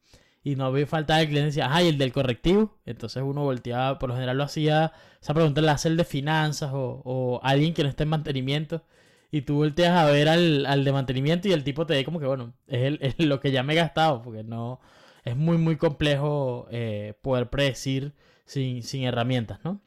Y 0.47 0.55
no 0.55 0.67
había 0.67 0.87
falta 0.87 1.19
el 1.19 1.27
cliente 1.27 1.47
decía, 1.47 1.67
ah, 1.69 1.83
y 1.83 1.89
el 1.89 1.97
del 1.97 2.13
correctivo. 2.13 2.77
Entonces 2.85 3.21
uno 3.21 3.43
volteaba, 3.43 3.99
por 3.99 4.07
lo 4.07 4.15
general 4.15 4.37
lo 4.37 4.45
hacía, 4.45 4.93
esa 5.21 5.33
pregunta 5.33 5.59
la 5.59 5.73
hace 5.73 5.89
el 5.89 5.97
de 5.97 6.05
finanzas 6.05 6.71
o, 6.73 7.01
o 7.03 7.41
alguien 7.43 7.73
que 7.73 7.83
no 7.83 7.89
esté 7.89 8.03
en 8.03 8.09
mantenimiento. 8.09 8.81
Y 9.29 9.41
tú 9.41 9.55
volteas 9.55 9.97
a 9.97 10.05
ver 10.05 10.29
al, 10.29 10.65
al 10.65 10.85
de 10.85 10.93
mantenimiento 10.93 11.49
y 11.49 11.51
el 11.51 11.65
tipo 11.65 11.85
te 11.85 11.95
ve 11.95 12.05
como 12.05 12.21
que, 12.21 12.27
bueno, 12.27 12.53
es, 12.67 12.81
el, 12.83 12.99
es 13.01 13.19
lo 13.19 13.41
que 13.41 13.51
ya 13.51 13.61
me 13.61 13.73
he 13.73 13.75
gastado, 13.75 14.21
porque 14.21 14.45
no, 14.45 14.79
es 15.25 15.35
muy, 15.35 15.57
muy 15.57 15.75
complejo 15.75 16.67
eh, 16.71 17.15
poder 17.21 17.49
predecir 17.49 18.13
sin, 18.45 18.83
sin, 18.83 19.03
herramientas, 19.03 19.59
¿no? 19.65 19.81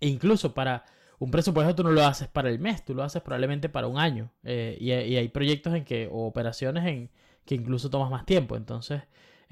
E 0.00 0.08
incluso 0.08 0.54
para 0.54 0.86
un 1.18 1.30
presupuesto 1.30 1.74
tú 1.74 1.82
no 1.82 1.90
lo 1.90 2.02
haces 2.06 2.28
para 2.28 2.48
el 2.48 2.58
mes, 2.60 2.82
tú 2.82 2.94
lo 2.94 3.02
haces 3.02 3.20
probablemente 3.20 3.68
para 3.68 3.88
un 3.88 3.98
año. 3.98 4.32
Eh, 4.42 4.74
y, 4.80 4.90
y, 4.90 5.16
hay 5.18 5.28
proyectos 5.28 5.74
en 5.74 5.84
que, 5.84 6.08
o 6.10 6.26
operaciones 6.26 6.86
en 6.86 7.10
que 7.44 7.56
incluso 7.56 7.90
tomas 7.90 8.10
más 8.10 8.24
tiempo. 8.24 8.56
Entonces 8.56 9.02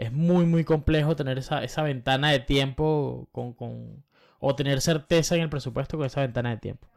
es 0.01 0.13
muy, 0.13 0.47
muy 0.47 0.65
complejo 0.65 1.15
tener 1.15 1.39
esa, 1.39 1.63
esa 1.63 1.83
ventana 1.83 2.31
de 2.31 2.41
tiempo 2.41 3.29
con, 3.33 3.53
con, 3.53 4.03
o 4.39 4.57
tener 4.57 4.81
certeza 4.81 5.35
en 5.37 5.43
el 5.43 5.51
presupuesto 5.51 5.99
con 5.99 6.07
esa 6.07 6.23
ventana 6.23 6.51
de 6.51 6.57
tiempo. 6.57 6.89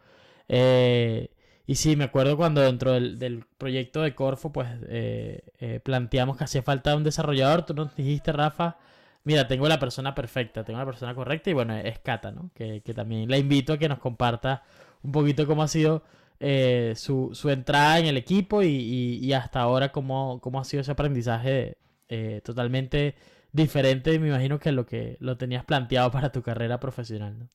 Eh, 0.48 1.30
y 1.66 1.76
sí, 1.76 1.98
me 1.98 2.06
acuerdo 2.06 2.38
cuando 2.38 2.62
dentro 2.62 2.94
del, 2.94 3.20
del 3.20 3.46
proyecto 3.58 4.02
de 4.02 4.16
Corfo, 4.16 4.54
pues 4.54 4.70
eh, 4.88 5.42
eh, 5.60 5.82
planteamos 5.82 6.38
que 6.38 6.46
hacía 6.46 6.64
falta 6.64 6.96
un 6.96 7.04
desarrollador. 7.04 7.66
Tú 7.66 7.74
nos 7.74 7.94
dijiste, 7.96 8.32
Rafa, 8.32 8.78
mira, 9.26 9.48
tengo 9.50 9.68
la 9.68 9.80
persona 9.80 10.16
perfecta, 10.16 10.64
tengo 10.64 10.80
la 10.80 10.86
persona 10.86 11.14
correcta. 11.14 11.50
Y 11.50 11.54
bueno, 11.54 11.76
es 11.76 12.00
Cata, 12.00 12.32
¿no? 12.32 12.52
Que, 12.54 12.82
que 12.82 12.94
también 12.94 13.30
la 13.30 13.38
invito 13.38 13.74
a 13.74 13.78
que 13.78 13.90
nos 13.90 14.00
comparta 14.00 14.64
un 15.04 15.12
poquito 15.12 15.46
cómo 15.46 15.64
ha 15.64 15.68
sido 15.68 16.04
eh, 16.40 16.94
su, 16.96 17.32
su, 17.34 17.50
entrada 17.50 18.00
en 18.00 18.06
el 18.06 18.18
equipo 18.18 18.64
y, 18.64 18.68
y, 18.68 19.26
y 19.26 19.34
hasta 19.34 19.62
ahora 19.62 19.92
cómo, 19.92 20.40
cómo, 20.42 20.60
ha 20.60 20.64
sido 20.66 20.82
ese 20.82 20.92
aprendizaje 20.92 21.78
eh, 22.10 22.42
totalmente 22.44 23.16
diferente, 23.52 24.18
me 24.20 24.30
imagino, 24.30 24.60
que 24.60 24.72
lo 24.72 24.86
que 24.86 25.18
lo 25.20 25.38
tenías 25.38 25.66
planteado 25.66 26.12
para 26.12 26.32
tu 26.32 26.42
carrera 26.42 26.80
profesional, 26.80 27.38
¿no? 27.38 27.50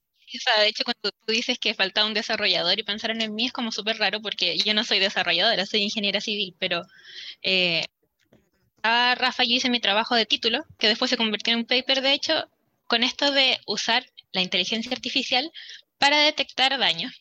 De 0.60 0.68
hecho, 0.68 0.84
cuando 0.84 1.10
tú 1.10 1.32
dices 1.32 1.58
que 1.58 1.74
falta 1.74 2.04
un 2.04 2.12
desarrollador 2.12 2.78
y 2.78 2.82
pensaron 2.82 3.22
en 3.22 3.34
mí 3.34 3.46
es 3.46 3.52
como 3.52 3.72
súper 3.72 3.98
raro 3.98 4.20
porque 4.20 4.58
yo 4.58 4.74
no 4.74 4.84
soy 4.84 4.98
desarrolladora, 4.98 5.64
soy 5.64 5.80
ingeniera 5.80 6.20
civil, 6.20 6.54
pero 6.58 6.82
eh, 7.42 7.86
a 8.82 9.14
Rafa 9.14 9.44
yo 9.44 9.54
hice 9.54 9.70
mi 9.70 9.80
trabajo 9.80 10.14
de 10.14 10.26
título, 10.26 10.64
que 10.78 10.88
después 10.88 11.10
se 11.10 11.16
convirtió 11.16 11.54
en 11.54 11.60
un 11.60 11.66
paper, 11.66 12.02
de 12.02 12.12
hecho, 12.12 12.48
con 12.86 13.02
esto 13.02 13.32
de 13.32 13.58
usar 13.66 14.04
la 14.32 14.42
inteligencia 14.42 14.92
artificial 14.92 15.50
para 15.98 16.20
detectar 16.20 16.78
daños. 16.78 17.12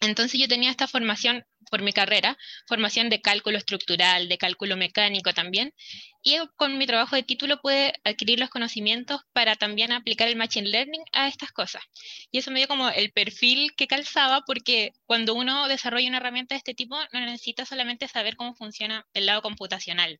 Entonces 0.00 0.40
yo 0.40 0.48
tenía 0.48 0.70
esta 0.70 0.88
formación 0.88 1.44
por 1.70 1.82
mi 1.82 1.92
carrera, 1.92 2.36
formación 2.66 3.10
de 3.10 3.20
cálculo 3.20 3.58
estructural, 3.58 4.28
de 4.28 4.38
cálculo 4.38 4.76
mecánico 4.76 5.32
también, 5.32 5.74
y 6.22 6.38
con 6.56 6.78
mi 6.78 6.86
trabajo 6.86 7.16
de 7.16 7.22
título 7.22 7.60
pude 7.60 7.92
adquirir 8.04 8.40
los 8.40 8.50
conocimientos 8.50 9.20
para 9.32 9.56
también 9.56 9.92
aplicar 9.92 10.28
el 10.28 10.36
Machine 10.36 10.68
Learning 10.68 11.04
a 11.12 11.28
estas 11.28 11.52
cosas. 11.52 11.82
Y 12.30 12.38
eso 12.38 12.50
me 12.50 12.60
dio 12.60 12.68
como 12.68 12.88
el 12.88 13.12
perfil 13.12 13.72
que 13.76 13.86
calzaba, 13.86 14.42
porque 14.46 14.92
cuando 15.04 15.34
uno 15.34 15.68
desarrolla 15.68 16.08
una 16.08 16.18
herramienta 16.18 16.54
de 16.54 16.58
este 16.58 16.74
tipo, 16.74 16.96
no 17.12 17.20
necesita 17.20 17.64
solamente 17.66 18.08
saber 18.08 18.36
cómo 18.36 18.54
funciona 18.54 19.06
el 19.14 19.26
lado 19.26 19.42
computacional, 19.42 20.18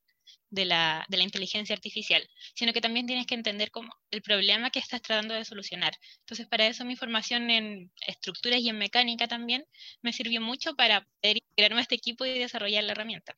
de 0.50 0.64
la, 0.64 1.06
de 1.08 1.16
la, 1.16 1.24
inteligencia 1.24 1.74
artificial, 1.74 2.28
sino 2.54 2.72
que 2.72 2.80
también 2.80 3.06
tienes 3.06 3.26
que 3.26 3.34
entender 3.34 3.70
cómo, 3.70 3.92
el 4.10 4.22
problema 4.22 4.70
que 4.70 4.80
estás 4.80 5.02
tratando 5.02 5.34
de 5.34 5.44
solucionar. 5.44 5.92
Entonces, 6.20 6.46
para 6.46 6.66
eso 6.66 6.84
mi 6.84 6.96
formación 6.96 7.50
en 7.50 7.92
estructuras 8.06 8.60
y 8.60 8.68
en 8.68 8.78
mecánica 8.78 9.28
también 9.28 9.64
me 10.02 10.12
sirvió 10.12 10.40
mucho 10.40 10.74
para 10.74 11.06
poder 11.20 11.38
integrarme 11.38 11.82
este 11.82 11.94
equipo 11.94 12.24
y 12.24 12.38
desarrollar 12.38 12.84
la 12.84 12.92
herramienta. 12.92 13.36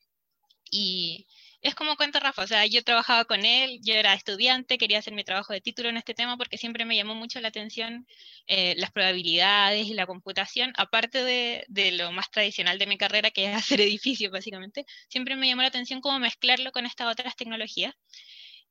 Es 1.63 1.75
como 1.75 1.95
cuenta 1.95 2.19
Rafa, 2.19 2.43
o 2.43 2.47
sea, 2.47 2.65
yo 2.65 2.83
trabajaba 2.83 3.25
con 3.25 3.45
él, 3.45 3.79
yo 3.81 3.93
era 3.93 4.13
estudiante, 4.13 4.77
quería 4.77 4.99
hacer 4.99 5.13
mi 5.13 5.23
trabajo 5.23 5.53
de 5.53 5.61
título 5.61 5.89
en 5.89 5.97
este 5.97 6.13
tema 6.13 6.37
porque 6.37 6.57
siempre 6.57 6.83
me 6.85 6.95
llamó 6.95 7.15
mucho 7.15 7.39
la 7.39 7.47
atención 7.47 8.05
eh, 8.47 8.75
las 8.77 8.91
probabilidades 8.91 9.87
y 9.87 9.93
la 9.93 10.05
computación, 10.05 10.73
aparte 10.77 11.23
de, 11.23 11.65
de, 11.69 11.93
lo 11.93 12.11
más 12.11 12.29
tradicional 12.31 12.79
de 12.79 12.87
mi 12.87 12.97
carrera, 12.97 13.31
que 13.31 13.45
es 13.49 13.55
hacer 13.57 13.81
edificios 13.81 14.31
básicamente, 14.31 14.85
siempre 15.09 15.37
me 15.37 15.47
llamó 15.47 15.61
la 15.61 15.69
atención 15.69 16.01
cómo 16.01 16.19
mezclarlo 16.19 16.71
con 16.73 16.85
estas 16.85 17.07
otras 17.11 17.35
tecnologías. 17.37 17.95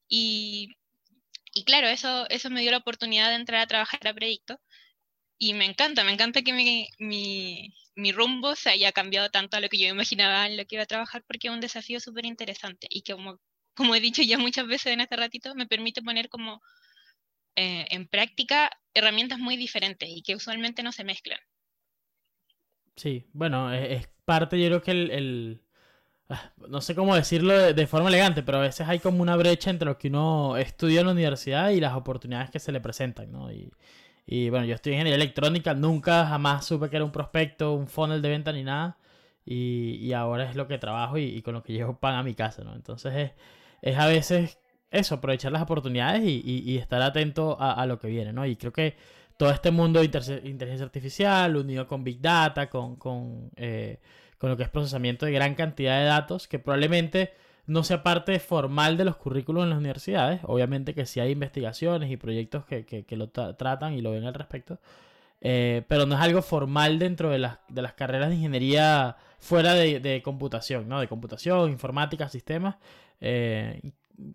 Y, 0.08 0.68
y 1.54 1.64
claro, 1.64 1.88
eso, 1.88 2.28
eso 2.30 2.50
me 2.50 2.60
dio 2.62 2.70
la 2.72 2.78
oportunidad 2.78 3.30
de 3.30 3.36
entrar 3.36 3.60
a 3.62 3.66
trabajar 3.66 4.06
a 4.08 4.14
Predicto. 4.14 4.60
Y 5.38 5.54
me 5.54 5.66
encanta, 5.66 6.04
me 6.04 6.12
encanta 6.12 6.42
que 6.42 6.52
mi, 6.52 6.88
mi, 6.98 7.74
mi 7.94 8.12
rumbo 8.12 8.54
se 8.54 8.70
haya 8.70 8.92
cambiado 8.92 9.30
tanto 9.30 9.56
a 9.56 9.60
lo 9.60 9.68
que 9.68 9.78
yo 9.78 9.88
imaginaba 9.88 10.46
en 10.46 10.56
lo 10.56 10.64
que 10.64 10.76
iba 10.76 10.84
a 10.84 10.86
trabajar, 10.86 11.22
porque 11.26 11.48
es 11.48 11.54
un 11.54 11.60
desafío 11.60 12.00
súper 12.00 12.26
interesante 12.26 12.86
y 12.90 13.02
que, 13.02 13.12
como, 13.12 13.38
como 13.74 13.94
he 13.94 14.00
dicho 14.00 14.22
ya 14.22 14.38
muchas 14.38 14.66
veces 14.66 14.92
en 14.92 15.00
este 15.00 15.16
ratito, 15.16 15.54
me 15.54 15.66
permite 15.66 16.02
poner 16.02 16.28
como 16.28 16.62
eh, 17.56 17.86
en 17.90 18.08
práctica 18.08 18.70
herramientas 18.94 19.38
muy 19.38 19.56
diferentes 19.56 20.08
y 20.08 20.22
que 20.22 20.34
usualmente 20.34 20.82
no 20.82 20.92
se 20.92 21.04
mezclan. 21.04 21.38
Sí, 22.96 23.26
bueno, 23.32 23.72
es, 23.72 24.08
parte, 24.24 24.60
yo 24.60 24.66
creo 24.68 24.82
que 24.82 24.90
el, 24.90 25.62
ah, 26.28 26.52
no 26.68 26.80
sé 26.80 26.94
cómo 26.94 27.14
decirlo 27.14 27.74
de, 27.74 27.86
forma 27.86 28.08
elegante, 28.08 28.42
pero 28.42 28.58
a 28.58 28.62
veces 28.62 28.88
hay 28.88 28.98
como 29.00 29.22
una 29.22 29.36
brecha 29.36 29.70
entre 29.70 29.86
lo 29.86 29.98
que 29.98 30.08
uno 30.08 30.56
estudia 30.56 31.00
en 31.00 31.06
la 31.06 31.12
universidad 31.12 31.70
y 31.70 31.80
las 31.80 31.94
oportunidades 31.94 32.50
que 32.50 32.60
se 32.60 32.72
le 32.72 32.80
presentan, 32.80 33.32
¿no? 33.32 33.50
Y 34.26 34.50
bueno, 34.50 34.66
yo 34.66 34.74
estoy 34.74 34.92
en 34.92 35.00
ingeniería 35.00 35.22
electrónica, 35.22 35.74
nunca 35.74 36.26
jamás 36.26 36.64
supe 36.64 36.88
que 36.90 36.96
era 36.96 37.04
un 37.04 37.12
prospecto, 37.12 37.74
un 37.74 37.88
funnel 37.88 38.22
de 38.22 38.28
venta 38.30 38.52
ni 38.52 38.64
nada. 38.64 38.98
Y, 39.44 39.96
y 40.00 40.12
ahora 40.12 40.48
es 40.48 40.54
lo 40.56 40.68
que 40.68 40.78
trabajo 40.78 41.18
y, 41.18 41.42
con 41.42 41.54
lo 41.54 41.62
que 41.64 41.72
llevo 41.72 41.98
pan 41.98 42.14
a 42.14 42.22
mi 42.22 42.34
casa, 42.34 42.62
¿no? 42.62 42.74
Entonces 42.74 43.12
es, 43.14 43.32
es 43.82 43.98
a 43.98 44.06
veces 44.06 44.58
eso, 44.90 45.16
aprovechar 45.16 45.50
las 45.52 45.62
oportunidades 45.62 46.22
y, 46.22 46.62
y 46.64 46.78
estar 46.78 47.02
atento 47.02 47.56
a, 47.60 47.72
a, 47.72 47.86
lo 47.86 47.98
que 47.98 48.08
viene, 48.08 48.32
¿no? 48.32 48.46
Y 48.46 48.56
creo 48.56 48.72
que 48.72 48.96
todo 49.36 49.50
este 49.50 49.70
mundo 49.72 49.98
de 50.00 50.06
inteligencia 50.44 50.84
artificial, 50.84 51.56
unido 51.56 51.86
con 51.88 52.04
Big 52.04 52.20
Data, 52.20 52.70
con, 52.70 52.96
con, 52.96 53.50
eh, 53.56 53.98
con 54.38 54.50
lo 54.50 54.56
que 54.56 54.62
es 54.62 54.68
procesamiento 54.68 55.26
de 55.26 55.32
gran 55.32 55.54
cantidad 55.56 55.98
de 55.98 56.04
datos, 56.04 56.46
que 56.46 56.60
probablemente 56.60 57.32
no 57.66 57.84
sea 57.84 58.02
parte 58.02 58.38
formal 58.40 58.96
de 58.96 59.04
los 59.04 59.16
currículos 59.16 59.64
en 59.64 59.70
las 59.70 59.78
universidades. 59.78 60.40
Obviamente 60.44 60.94
que 60.94 61.06
sí 61.06 61.20
hay 61.20 61.32
investigaciones 61.32 62.10
y 62.10 62.16
proyectos 62.16 62.64
que, 62.64 62.84
que, 62.84 63.16
lo 63.16 63.28
tratan 63.30 63.94
y 63.94 64.02
lo 64.02 64.12
ven 64.12 64.24
al 64.24 64.34
respecto. 64.34 64.78
Eh, 65.40 65.82
pero 65.88 66.06
no 66.06 66.14
es 66.14 66.20
algo 66.20 66.42
formal 66.42 66.98
dentro 66.98 67.30
de 67.30 67.38
las, 67.38 67.58
de 67.68 67.82
las 67.82 67.94
carreras 67.94 68.28
de 68.28 68.36
ingeniería 68.36 69.16
fuera 69.38 69.74
de, 69.74 69.98
de, 70.00 70.22
computación, 70.22 70.88
¿no? 70.88 71.00
De 71.00 71.08
computación, 71.08 71.70
informática, 71.70 72.28
sistemas, 72.28 72.76
eh, 73.20 73.80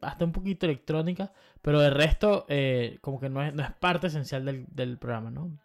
hasta 0.02 0.26
un 0.26 0.34
poquito 0.34 0.66
electrónica, 0.66 1.32
pero 1.62 1.82
el 1.82 1.94
resto 1.94 2.46
eh, 2.50 2.98
como 3.02 3.20
que 3.20 3.30
no 3.30 3.42
es, 3.42 3.54
no 3.54 3.64
es 3.64 3.72
parte 3.72 4.08
esencial 4.08 4.44
del, 4.46 4.66
del 4.70 4.98
programa, 4.98 5.32
¿no? 5.32 5.58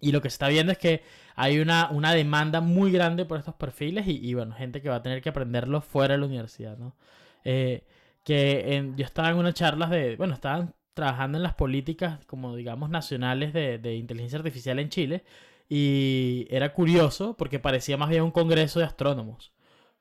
Y 0.00 0.12
lo 0.12 0.20
que 0.22 0.30
se 0.30 0.34
está 0.34 0.48
viendo 0.48 0.72
es 0.72 0.78
que 0.78 1.02
hay 1.34 1.58
una, 1.58 1.90
una 1.90 2.12
demanda 2.12 2.60
muy 2.60 2.90
grande 2.90 3.24
por 3.24 3.38
estos 3.38 3.54
perfiles 3.54 4.06
y, 4.06 4.18
y, 4.26 4.34
bueno, 4.34 4.54
gente 4.54 4.80
que 4.82 4.88
va 4.88 4.96
a 4.96 5.02
tener 5.02 5.22
que 5.22 5.28
aprenderlo 5.28 5.80
fuera 5.80 6.14
de 6.14 6.20
la 6.20 6.26
universidad, 6.26 6.78
¿no? 6.78 6.94
Eh, 7.44 7.84
que 8.24 8.74
en, 8.74 8.96
yo 8.96 9.04
estaba 9.04 9.30
en 9.30 9.36
unas 9.36 9.54
charlas 9.54 9.90
de, 9.90 10.16
bueno, 10.16 10.34
estaban 10.34 10.74
trabajando 10.94 11.38
en 11.38 11.42
las 11.42 11.54
políticas, 11.54 12.24
como 12.26 12.56
digamos, 12.56 12.90
nacionales 12.90 13.52
de, 13.52 13.78
de, 13.78 13.94
inteligencia 13.96 14.38
artificial 14.38 14.78
en 14.80 14.88
Chile 14.88 15.24
y 15.68 16.46
era 16.50 16.72
curioso 16.72 17.36
porque 17.36 17.58
parecía 17.60 17.96
más 17.96 18.08
bien 18.08 18.22
un 18.22 18.30
congreso 18.32 18.80
de 18.80 18.86
astrónomos. 18.86 19.52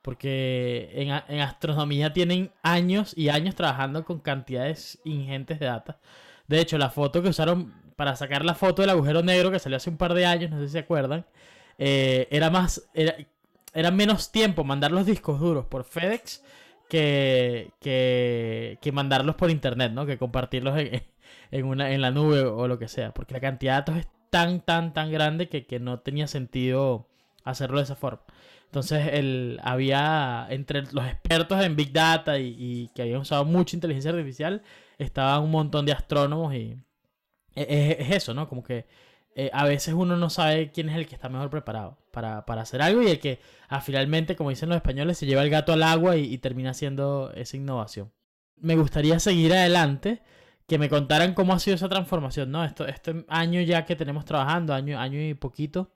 Porque 0.01 0.89
en, 0.93 1.09
en 1.27 1.41
astronomía 1.41 2.13
tienen 2.13 2.51
años 2.63 3.13
y 3.17 3.29
años 3.29 3.55
trabajando 3.55 4.05
con 4.05 4.19
cantidades 4.19 4.99
ingentes 5.03 5.59
de 5.59 5.65
data. 5.67 5.99
De 6.47 6.59
hecho, 6.59 6.77
la 6.77 6.89
foto 6.89 7.21
que 7.21 7.29
usaron 7.29 7.73
para 7.95 8.15
sacar 8.15 8.43
la 8.43 8.55
foto 8.55 8.81
del 8.81 8.91
agujero 8.91 9.23
negro 9.23 9.51
que 9.51 9.59
salió 9.59 9.77
hace 9.77 9.89
un 9.89 9.97
par 9.97 10.13
de 10.13 10.25
años, 10.25 10.51
no 10.51 10.59
sé 10.59 10.67
si 10.67 10.73
se 10.73 10.79
acuerdan, 10.79 11.25
eh, 11.77 12.27
era 12.31 12.49
más, 12.49 12.87
era, 12.93 13.15
era, 13.73 13.91
menos 13.91 14.31
tiempo 14.31 14.63
mandar 14.63 14.91
los 14.91 15.05
discos 15.05 15.39
duros 15.39 15.65
por 15.65 15.83
FedEx 15.83 16.43
que, 16.89 17.71
que, 17.79 18.91
mandarlos 18.93 19.35
por 19.35 19.49
internet, 19.49 19.91
¿no? 19.91 20.05
Que 20.05 20.17
compartirlos 20.17 20.77
en, 20.77 21.03
en, 21.51 21.65
una, 21.65 21.91
en 21.91 22.01
la 22.01 22.11
nube 22.11 22.43
o 22.43 22.67
lo 22.67 22.79
que 22.79 22.87
sea, 22.87 23.13
porque 23.13 23.33
la 23.33 23.41
cantidad 23.41 23.73
de 23.73 23.79
datos 23.79 23.97
es 23.97 24.07
tan, 24.29 24.61
tan, 24.61 24.93
tan 24.93 25.11
grande 25.11 25.49
que, 25.49 25.65
que 25.65 25.79
no 25.79 25.99
tenía 25.99 26.27
sentido 26.27 27.07
hacerlo 27.43 27.77
de 27.77 27.83
esa 27.83 27.95
forma. 27.95 28.21
Entonces, 28.65 29.09
el, 29.13 29.59
había 29.63 30.47
entre 30.49 30.83
los 30.91 31.05
expertos 31.05 31.63
en 31.63 31.75
Big 31.75 31.93
Data 31.93 32.39
y, 32.39 32.55
y 32.57 32.87
que 32.89 33.03
habían 33.03 33.21
usado 33.21 33.45
mucha 33.45 33.75
inteligencia 33.75 34.11
artificial, 34.11 34.63
estaban 34.97 35.43
un 35.43 35.51
montón 35.51 35.85
de 35.85 35.93
astrónomos 35.93 36.53
y, 36.53 36.77
es, 37.55 38.11
eso, 38.11 38.33
¿no? 38.33 38.47
Como 38.47 38.63
que 38.63 38.85
eh, 39.35 39.49
a 39.53 39.65
veces 39.65 39.93
uno 39.93 40.15
no 40.15 40.29
sabe 40.29 40.71
quién 40.71 40.89
es 40.89 40.95
el 40.95 41.07
que 41.07 41.15
está 41.15 41.29
mejor 41.29 41.49
preparado 41.49 41.97
para, 42.11 42.45
para 42.45 42.61
hacer 42.61 42.81
algo 42.81 43.01
y 43.01 43.07
el 43.07 43.19
que 43.19 43.39
ah, 43.67 43.81
finalmente, 43.81 44.35
como 44.35 44.49
dicen 44.49 44.69
los 44.69 44.77
españoles, 44.77 45.17
se 45.17 45.25
lleva 45.25 45.43
el 45.43 45.49
gato 45.49 45.73
al 45.73 45.83
agua 45.83 46.17
y, 46.17 46.37
termina 46.37 46.71
haciendo 46.71 47.31
esa 47.35 47.57
innovación. 47.57 48.11
Me 48.57 48.75
gustaría 48.75 49.19
seguir 49.19 49.53
adelante, 49.53 50.21
que 50.67 50.79
me 50.79 50.89
contaran 50.89 51.33
cómo 51.33 51.53
ha 51.53 51.59
sido 51.59 51.75
esa 51.75 51.89
transformación, 51.89 52.51
¿no? 52.51 52.63
Esto, 52.63 52.87
este 52.87 53.25
año 53.27 53.61
ya 53.61 53.85
que 53.85 53.95
tenemos 53.95 54.25
trabajando, 54.25 54.73
año, 54.73 54.99
año 54.99 55.21
y 55.21 55.33
poquito, 55.33 55.91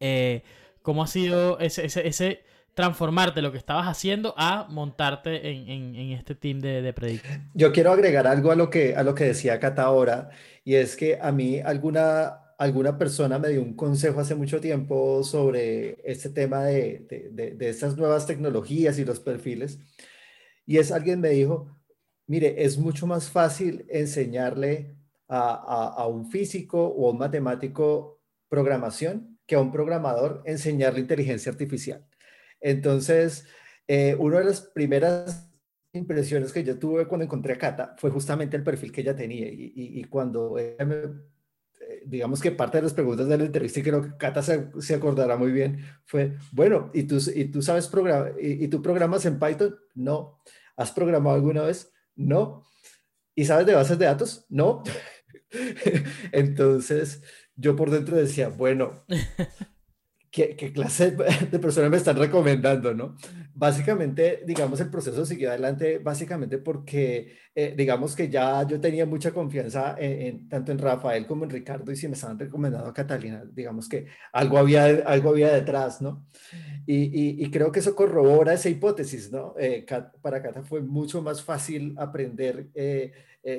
eh, 0.00 0.42
cómo 0.82 1.02
ha 1.02 1.06
sido 1.06 1.58
ese, 1.58 1.86
ese, 1.86 2.06
ese 2.06 2.44
transformarte 2.78 3.42
lo 3.42 3.50
que 3.50 3.58
estabas 3.58 3.88
haciendo 3.88 4.34
a 4.36 4.68
montarte 4.70 5.50
en, 5.50 5.96
en, 5.96 6.12
este 6.12 6.36
team 6.36 6.60
de, 6.60 6.80
de 6.80 6.92
Predict. 6.92 7.26
Yo 7.52 7.72
quiero 7.72 7.90
agregar 7.90 8.28
algo 8.28 8.52
a 8.52 8.54
lo 8.54 8.70
que, 8.70 8.94
a 8.94 9.02
lo 9.02 9.16
que 9.16 9.24
decía 9.24 9.58
Cata 9.58 9.82
ahora, 9.82 10.30
y 10.62 10.76
es 10.76 10.94
que 10.94 11.18
a 11.20 11.32
mí 11.32 11.58
alguna, 11.58 12.54
alguna 12.56 12.96
persona 12.96 13.40
me 13.40 13.48
dio 13.48 13.62
un 13.62 13.74
consejo 13.74 14.20
hace 14.20 14.36
mucho 14.36 14.60
tiempo 14.60 15.24
sobre 15.24 15.98
este 16.08 16.30
tema 16.30 16.66
de, 16.66 17.28
de, 17.32 17.50
de, 17.56 17.68
estas 17.68 17.96
nuevas 17.96 18.26
tecnologías 18.26 18.96
y 19.00 19.04
los 19.04 19.18
perfiles, 19.18 19.80
y 20.64 20.78
es 20.78 20.92
alguien 20.92 21.18
me 21.18 21.30
dijo, 21.30 21.76
mire, 22.28 22.62
es 22.62 22.78
mucho 22.78 23.08
más 23.08 23.28
fácil 23.28 23.86
enseñarle 23.88 24.94
a, 25.26 25.50
a, 25.50 26.02
a 26.04 26.06
un 26.06 26.30
físico 26.30 26.86
o 26.86 27.08
a 27.08 27.10
un 27.10 27.18
matemático 27.18 28.22
programación 28.48 29.36
que 29.46 29.56
a 29.56 29.60
un 29.60 29.72
programador 29.72 30.42
enseñarle 30.46 31.00
inteligencia 31.00 31.50
artificial. 31.50 32.06
Entonces, 32.60 33.46
eh, 33.86 34.16
una 34.18 34.38
de 34.38 34.44
las 34.44 34.60
primeras 34.60 35.50
impresiones 35.92 36.52
que 36.52 36.64
yo 36.64 36.78
tuve 36.78 37.06
cuando 37.06 37.24
encontré 37.24 37.54
a 37.54 37.58
Cata 37.58 37.94
fue 37.98 38.10
justamente 38.10 38.56
el 38.56 38.62
perfil 38.62 38.92
que 38.92 39.00
ella 39.00 39.16
tenía. 39.16 39.48
Y, 39.50 40.04
cuando 40.04 40.58
eh, 40.58 40.76
digamos 42.04 42.40
que 42.40 42.52
parte 42.52 42.78
de 42.78 42.82
las 42.82 42.94
preguntas 42.94 43.28
de 43.28 43.38
la 43.38 43.44
entrevista, 43.44 43.80
y 43.80 43.82
creo 43.82 44.02
que 44.02 44.16
Cata 44.16 44.42
se, 44.42 44.68
se 44.80 44.94
acordará 44.94 45.36
muy 45.36 45.52
bien, 45.52 45.80
fue, 46.04 46.36
bueno, 46.52 46.90
¿y 46.92 47.04
tú, 47.04 47.18
y 47.34 47.46
tú 47.46 47.62
sabes 47.62 47.88
programar, 47.88 48.34
y, 48.40 48.64
y, 48.64 48.68
tú 48.68 48.82
programas 48.82 49.24
en 49.26 49.38
Python? 49.38 49.76
No. 49.94 50.40
¿Has 50.76 50.92
programado 50.92 51.34
alguna 51.34 51.62
vez? 51.62 51.92
No. 52.14 52.64
¿Y 53.34 53.44
sabes 53.44 53.66
de 53.66 53.74
bases 53.74 53.98
de 53.98 54.04
datos? 54.04 54.46
No. 54.48 54.82
Entonces, 56.32 57.22
yo 57.56 57.76
por 57.76 57.90
dentro 57.90 58.16
decía, 58.16 58.48
bueno, 58.48 59.04
¿Qué, 60.46 60.72
clase 60.72 61.10
de 61.50 61.58
personas 61.58 61.90
me 61.90 61.96
están 61.96 62.16
recomendando, 62.16 62.94
no? 62.94 63.16
Básicamente, 63.54 64.44
digamos, 64.46 64.80
el 64.80 64.88
proceso 64.88 65.26
siguió 65.26 65.50
adelante 65.50 65.98
básicamente 65.98 66.58
porque, 66.58 67.36
eh, 67.54 67.74
digamos 67.76 68.14
que 68.14 68.28
ya 68.28 68.64
yo 68.64 68.80
tenía 68.80 69.04
mucha 69.04 69.32
confianza 69.32 69.96
en, 69.98 70.48
tanto 70.48 70.70
en 70.70 70.78
Rafael 70.78 71.26
como 71.26 71.42
en 71.42 71.50
Ricardo 71.50 71.90
y 71.90 71.96
si 71.96 72.06
me 72.06 72.14
estaban 72.14 72.38
recomendando 72.38 72.88
a 72.88 72.94
Catalina, 72.94 73.44
digamos 73.52 73.88
que 73.88 74.06
algo 74.32 74.58
había, 74.58 74.84
algo 74.84 75.30
había 75.30 75.52
detrás, 75.52 76.00
¿no? 76.00 76.24
Y, 76.86 77.44
y, 77.44 77.50
creo 77.50 77.72
que 77.72 77.80
eso 77.80 77.96
corrobora 77.96 78.52
esa 78.52 78.68
hipótesis, 78.68 79.32
¿no? 79.32 79.54
Eh, 79.58 79.84
para 80.22 80.40
Cata 80.40 80.62
fue 80.62 80.80
mucho 80.82 81.20
más 81.20 81.42
fácil 81.42 81.94
aprender 81.98 82.68
eh, 82.74 83.12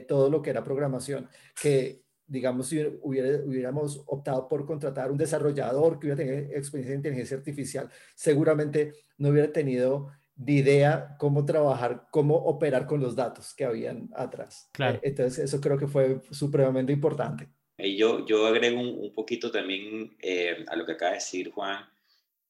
todo 0.08 0.30
lo 0.30 0.42
que 0.42 0.52
era 0.52 0.64
programación 0.64 1.28
que 1.62 2.04
digamos, 2.30 2.68
si 2.68 2.80
hubiéramos 3.02 4.04
optado 4.06 4.48
por 4.48 4.66
contratar 4.66 5.12
un 5.12 5.18
desarrollador 5.18 6.00
que 6.00 6.08
hubiera 6.08 6.24
tenido 6.24 6.38
experiencia 6.56 6.94
en 6.94 7.00
inteligencia 7.00 7.38
artificial, 7.38 7.90
seguramente 8.16 8.94
no 9.18 9.30
hubiera 9.30 9.52
tenido 9.52 10.12
ni 10.38 10.58
idea 10.58 11.16
cómo 11.20 11.44
trabajar, 11.44 12.08
cómo 12.12 12.36
operar 12.36 12.86
con 12.86 13.02
los 13.02 13.16
datos 13.16 13.54
que 13.54 13.66
habían 13.66 14.10
atrás. 14.16 14.70
Claro. 14.72 14.98
Eh, 14.98 15.10
entonces, 15.10 15.46
eso 15.46 15.60
creo 15.60 15.78
que 15.78 15.88
fue 15.88 16.22
supremamente 16.32 16.94
importante. 16.94 17.50
Y 17.78 17.98
yo, 17.98 18.26
yo 18.26 18.46
agrego 18.46 18.80
un, 18.80 19.14
poquito 19.14 19.52
también 19.52 20.16
eh, 20.22 20.66
a 20.68 20.76
lo 20.76 20.86
que 20.86 20.94
acaba 20.94 21.12
de 21.12 21.18
decir 21.18 21.52
Juan, 21.52 21.84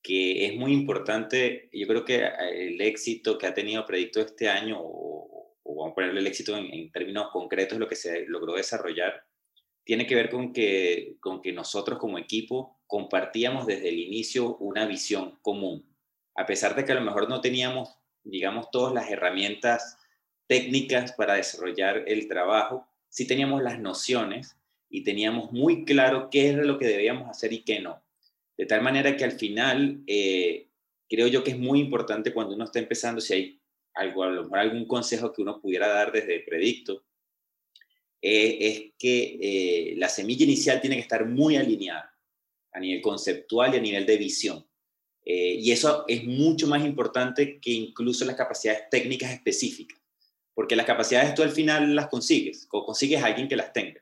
que 0.02 0.46
es 0.46 0.56
muy 0.56 0.74
importante, 0.74 1.70
yo 1.72 1.88
creo 1.88 2.06
que 2.06 2.18
eh, 2.18 2.68
el 2.68 2.82
éxito 2.82 3.38
que 3.38 3.48
ha 3.48 3.54
tenido 3.54 3.86
Predicto 3.86 4.20
este 4.20 4.50
año, 4.50 4.78
o, 4.80 5.56
o 5.64 5.76
vamos 5.76 5.92
a 5.92 5.96
ponerle 5.96 6.20
el 6.20 6.28
éxito 6.28 6.58
en, 6.58 6.66
en 6.74 6.92
términos 6.92 7.30
concretos, 7.32 7.80
lo 7.80 7.88
que 7.88 7.96
se 7.96 8.26
logró 8.28 8.54
desarrollar, 8.54 9.24
tiene 9.90 10.06
que 10.06 10.14
ver 10.14 10.30
con 10.30 10.54
que, 10.54 11.18
con 11.20 11.42
que 11.42 11.52
nosotros 11.52 11.98
como 11.98 12.20
equipo 12.20 12.78
compartíamos 12.86 13.66
desde 13.66 13.90
el 13.90 13.98
inicio 13.98 14.56
una 14.58 14.86
visión 14.86 15.40
común. 15.42 15.84
A 16.36 16.46
pesar 16.46 16.76
de 16.76 16.86
que 16.86 16.92
a 16.92 16.96
lo 16.96 17.02
mejor 17.02 17.28
no 17.28 17.42
teníamos 17.42 17.98
digamos, 18.24 18.70
todas 18.70 18.94
las 18.94 19.10
herramientas 19.10 19.98
técnicas 20.46 21.14
para 21.14 21.34
desarrollar 21.34 22.04
el 22.06 22.28
trabajo, 22.28 22.88
sí 23.08 23.26
teníamos 23.26 23.64
las 23.64 23.80
nociones 23.80 24.58
y 24.92 25.04
teníamos 25.04 25.52
muy 25.52 25.86
claro 25.86 26.30
qué 26.30 26.50
era 26.50 26.64
lo 26.64 26.78
que 26.78 26.86
debíamos 26.86 27.28
hacer 27.28 27.52
y 27.52 27.64
qué 27.64 27.80
no. 27.80 28.04
De 28.58 28.68
tal 28.68 28.84
manera 28.84 29.18
que 29.18 29.24
al 29.24 29.32
final, 29.32 30.04
eh, 30.06 30.68
creo 31.10 31.26
yo 31.26 31.44
que 31.44 31.52
es 31.52 31.58
muy 31.58 31.80
importante 31.80 32.32
cuando 32.32 32.54
uno 32.54 32.66
está 32.66 32.78
empezando, 32.78 33.22
si 33.22 33.34
hay 33.34 33.62
algo, 33.96 34.24
a 34.24 34.30
lo 34.30 34.44
mejor 34.44 34.60
algún 34.60 34.86
consejo 34.86 35.34
que 35.34 35.42
uno 35.42 35.60
pudiera 35.60 35.88
dar 35.88 36.12
desde 36.12 36.42
predicto, 36.42 37.04
eh, 38.22 38.58
es 38.60 38.94
que 38.98 39.40
eh, 39.42 39.96
la 39.98 40.10
semilla 40.10 40.44
inicial 40.44 40.82
tiene 40.82 40.96
que 40.96 41.02
estar 41.02 41.26
muy 41.26 41.56
alineada 41.56 42.16
a 42.74 42.80
nivel 42.80 43.02
conceptual 43.02 43.74
y 43.74 43.78
a 43.78 43.82
nivel 43.82 44.06
de 44.06 44.18
visión. 44.18 44.66
y 45.26 45.72
eso 45.72 46.06
es 46.08 46.24
mucho 46.24 46.68
más 46.68 46.84
importante 46.84 47.60
que 47.60 47.72
incluso 47.72 48.26
las 48.26 48.36
capacidades 48.36 48.90
técnicas 48.90 49.32
específicas, 49.32 50.00
porque 50.56 50.76
las 50.76 50.86
capacidades 50.86 51.36
tú 51.36 51.44
al 51.44 51.52
final 51.52 51.96
las 51.96 52.08
consigues, 52.08 52.68
o 52.72 52.86
consigues 52.86 53.22
a 53.22 53.28
alguien 53.28 53.48
que 53.48 53.56
las 53.56 53.72
tenga. 53.72 54.02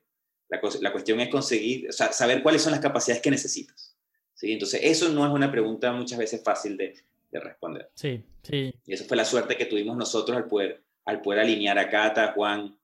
La, 0.50 0.62
la 0.82 0.92
cuestión 0.92 1.20
es 1.20 1.30
conseguir, 1.30 1.90
o 1.90 1.92
sea, 1.92 2.14
saber 2.14 2.42
cuáles 2.42 2.62
son 2.62 2.72
las 2.72 2.80
capacidades 2.80 3.22
que 3.22 3.32
necesitas. 3.32 3.98
¿sí? 4.34 4.54
Entonces, 4.54 4.80
eso 4.84 5.10
no 5.10 5.26
es 5.26 5.32
una 5.32 5.52
pregunta 5.52 5.92
muchas 5.92 6.18
veces 6.18 6.42
fácil 6.42 6.78
de, 6.78 6.96
de 7.32 7.40
responder. 7.40 7.90
Sí, 7.94 8.24
sí. 8.44 8.74
Y 8.86 8.94
eso 8.94 9.06
fue 9.06 9.18
la 9.18 9.26
suerte 9.26 9.58
que 9.58 9.66
tuvimos 9.66 9.98
nosotros 9.98 10.38
al 10.38 10.48
poder, 10.48 10.84
al 11.06 11.22
poder 11.22 11.42
alinear 11.42 11.78
a 11.78 11.90
Cata, 11.90 12.26
a 12.26 12.34
Juan, 12.34 12.78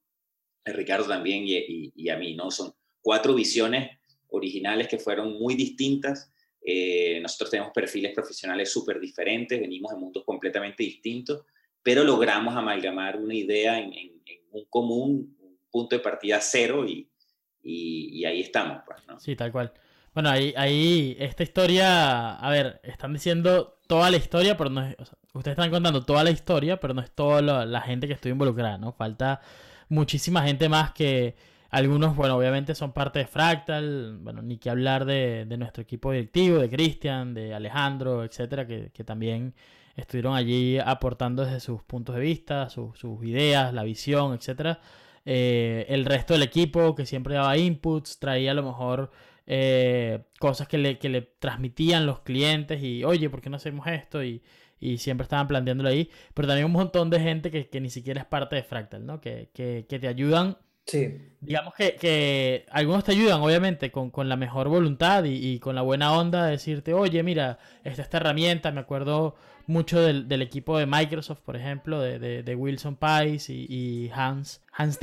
Ricardo 0.65 1.06
también 1.06 1.43
y, 1.45 1.91
y, 1.95 2.10
a 2.10 2.17
mí, 2.17 2.36
¿no? 2.36 2.52
Son 2.52 2.73
cuatro 3.02 3.34
visiones 3.34 3.97
originales 4.30 4.88
que 4.88 4.97
fueron 4.97 5.34
muy 5.34 5.56
distintas. 5.56 6.32
Eh, 6.65 7.19
nosotros 7.21 7.52
tenemos 7.52 7.71
perfiles 7.73 8.13
profesionales 8.13 8.71
súper 8.71 8.99
diferentes, 8.99 9.60
venimos 9.60 9.91
de 9.91 9.97
mundos 9.97 10.23
completamente 10.26 10.84
distintos, 10.84 11.43
pero 11.82 12.04
logramos 12.04 12.56
amalgamar 12.56 13.19
una 13.19 13.36
idea 13.36 13.80
en, 13.80 13.93
en, 13.93 14.13
un 14.52 14.65
común, 14.69 15.36
un 15.41 15.58
punto 15.71 15.95
de 15.95 16.02
partida 16.02 16.39
cero 16.39 16.88
y, 16.88 17.10
y, 17.63 18.23
ahí 18.26 18.41
estamos. 18.41 18.84
Pues, 18.86 18.99
¿no? 19.08 19.19
Sí, 19.19 19.36
tal 19.36 19.52
cual. 19.52 19.73
Bueno, 20.13 20.30
ahí, 20.30 20.54
ahí, 20.56 21.17
esta 21.19 21.41
historia, 21.41 22.36
a 22.36 22.52
ver, 22.52 22.80
están 22.84 23.13
diciendo 23.13 23.80
toda 23.88 24.12
la 24.12 24.17
historia, 24.17 24.56
pero 24.56 24.69
no 24.69 24.86
es, 24.86 24.95
ustedes 25.34 25.58
están 25.58 25.71
contando 25.71 26.04
toda 26.04 26.23
la 26.23 26.32
historia, 26.32 26.80
pero 26.80 26.93
no 26.93 27.02
es 27.02 27.12
toda 27.12 27.41
la, 27.41 27.82
gente 27.82 28.08
que 28.08 28.13
estuvo 28.13 28.32
involucrada, 28.32 28.78
¿no? 28.78 28.93
Falta 28.93 29.41
muchísima 29.93 30.43
gente 30.43 30.67
más 30.69 30.91
que 30.91 31.36
algunos, 31.69 32.15
bueno, 32.15 32.36
obviamente 32.36 32.75
son 32.75 32.91
parte 32.91 33.19
de 33.19 33.25
Fractal, 33.25 34.17
bueno, 34.21 34.41
ni 34.41 34.58
que 34.58 34.69
hablar 34.69 35.06
de, 35.06 35.45
de 35.45 35.58
nuestro 35.58 35.82
equipo 35.82 36.12
directivo, 36.12 36.60
de 36.60 36.69
Cristian, 36.69 37.34
de 37.34 37.53
Alejandro, 37.53 38.23
etcétera, 38.23 38.67
que, 38.67 38.91
que, 38.93 39.03
también 39.03 39.56
estuvieron 39.95 40.36
allí 40.36 40.77
aportando 40.77 41.43
desde 41.45 41.60
sus 41.60 41.82
puntos 41.84 42.15
de 42.15 42.21
vista, 42.21 42.69
sus, 42.69 42.93
ideas, 43.23 43.73
la 43.73 43.84
visión, 43.84 44.34
etcétera. 44.34 44.82
Eh, 45.25 45.86
el 45.89 46.06
resto 46.06 46.34
del 46.34 46.43
equipo 46.43 46.95
que 46.95 47.06
siempre 47.06 47.36
daba 47.36 47.58
inputs, 47.58 48.19
traía 48.19 48.51
a 48.51 48.53
lo 48.53 48.63
mejor 48.63 49.12
eh, 49.47 50.25
cosas 50.39 50.67
que 50.67 50.77
le, 50.77 50.99
que 50.99 51.10
le, 51.10 51.21
transmitían 51.21 52.06
los 52.06 52.19
clientes 52.19 52.84
y, 52.84 53.03
oye, 53.03 53.29
¿por 53.29 53.41
qué 53.41 53.49
no 53.49 53.58
hacemos 53.58 53.88
esto? 53.88 54.23
Y, 54.23 54.43
y 54.83 54.97
siempre 54.97 55.23
estaban 55.23 55.47
planteándolo 55.47 55.89
ahí. 55.89 56.09
Pero 56.33 56.47
también 56.47 56.65
un 56.65 56.73
montón 56.73 57.09
de 57.09 57.19
gente 57.19 57.51
que, 57.51 57.69
que 57.69 57.81
ni 57.81 57.89
siquiera 57.89 58.21
es 58.21 58.27
parte 58.27 58.55
de 58.55 58.63
Fractal, 58.63 59.05
¿no? 59.05 59.21
Que, 59.21 59.49
que, 59.53 59.85
que 59.87 59.99
te 59.99 60.07
ayudan. 60.07 60.57
Sí. 60.85 61.17
Digamos 61.39 61.73
que, 61.75 61.95
que, 61.95 62.65
algunos 62.69 63.05
te 63.05 63.13
ayudan, 63.13 63.41
obviamente, 63.41 63.91
con, 63.91 64.11
con 64.11 64.27
la 64.27 64.35
mejor 64.35 64.67
voluntad 64.67 65.23
y, 65.23 65.53
y, 65.53 65.59
con 65.59 65.75
la 65.75 65.81
buena 65.81 66.11
onda 66.17 66.45
de 66.45 66.51
decirte, 66.51 66.93
oye, 66.93 67.23
mira, 67.23 67.57
esta, 67.85 68.01
esta 68.01 68.17
herramienta, 68.17 68.71
me 68.71 68.81
acuerdo 68.81 69.35
mucho 69.65 70.01
del, 70.01 70.27
del, 70.27 70.41
equipo 70.41 70.77
de 70.77 70.85
Microsoft, 70.85 71.39
por 71.39 71.55
ejemplo, 71.55 72.01
de, 72.01 72.19
de, 72.19 72.43
de 72.43 72.55
Wilson 72.55 72.97
Pais 72.97 73.49
y, 73.49 73.65
y, 73.69 74.11
Hans, 74.13 74.61
Hans 74.73 74.99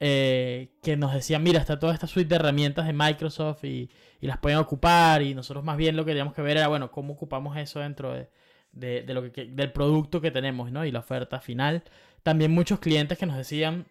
eh, 0.00 0.68
que 0.82 0.96
nos 0.96 1.12
decían, 1.12 1.42
mira, 1.42 1.58
está 1.60 1.78
toda 1.78 1.94
esta 1.94 2.06
suite 2.06 2.28
de 2.28 2.36
herramientas 2.36 2.86
de 2.86 2.92
Microsoft 2.92 3.64
y, 3.64 3.90
y, 4.20 4.26
las 4.26 4.38
pueden 4.38 4.58
ocupar 4.58 5.22
y 5.22 5.34
nosotros 5.34 5.64
más 5.64 5.76
bien 5.76 5.96
lo 5.96 6.04
que 6.04 6.12
teníamos 6.12 6.34
que 6.34 6.42
ver 6.42 6.56
era, 6.56 6.68
bueno, 6.68 6.90
cómo 6.90 7.14
ocupamos 7.14 7.56
eso 7.56 7.80
dentro 7.80 8.12
de, 8.14 8.28
de 8.76 9.14
lo 9.14 9.32
que, 9.32 9.46
del 9.46 9.72
producto 9.72 10.20
que 10.20 10.30
tenemos, 10.30 10.70
¿no? 10.70 10.84
Y 10.84 10.92
la 10.92 11.00
oferta 11.00 11.40
final. 11.40 11.82
También 12.22 12.52
muchos 12.52 12.78
clientes 12.78 13.18
que 13.18 13.26
nos 13.26 13.36
decían, 13.36 13.86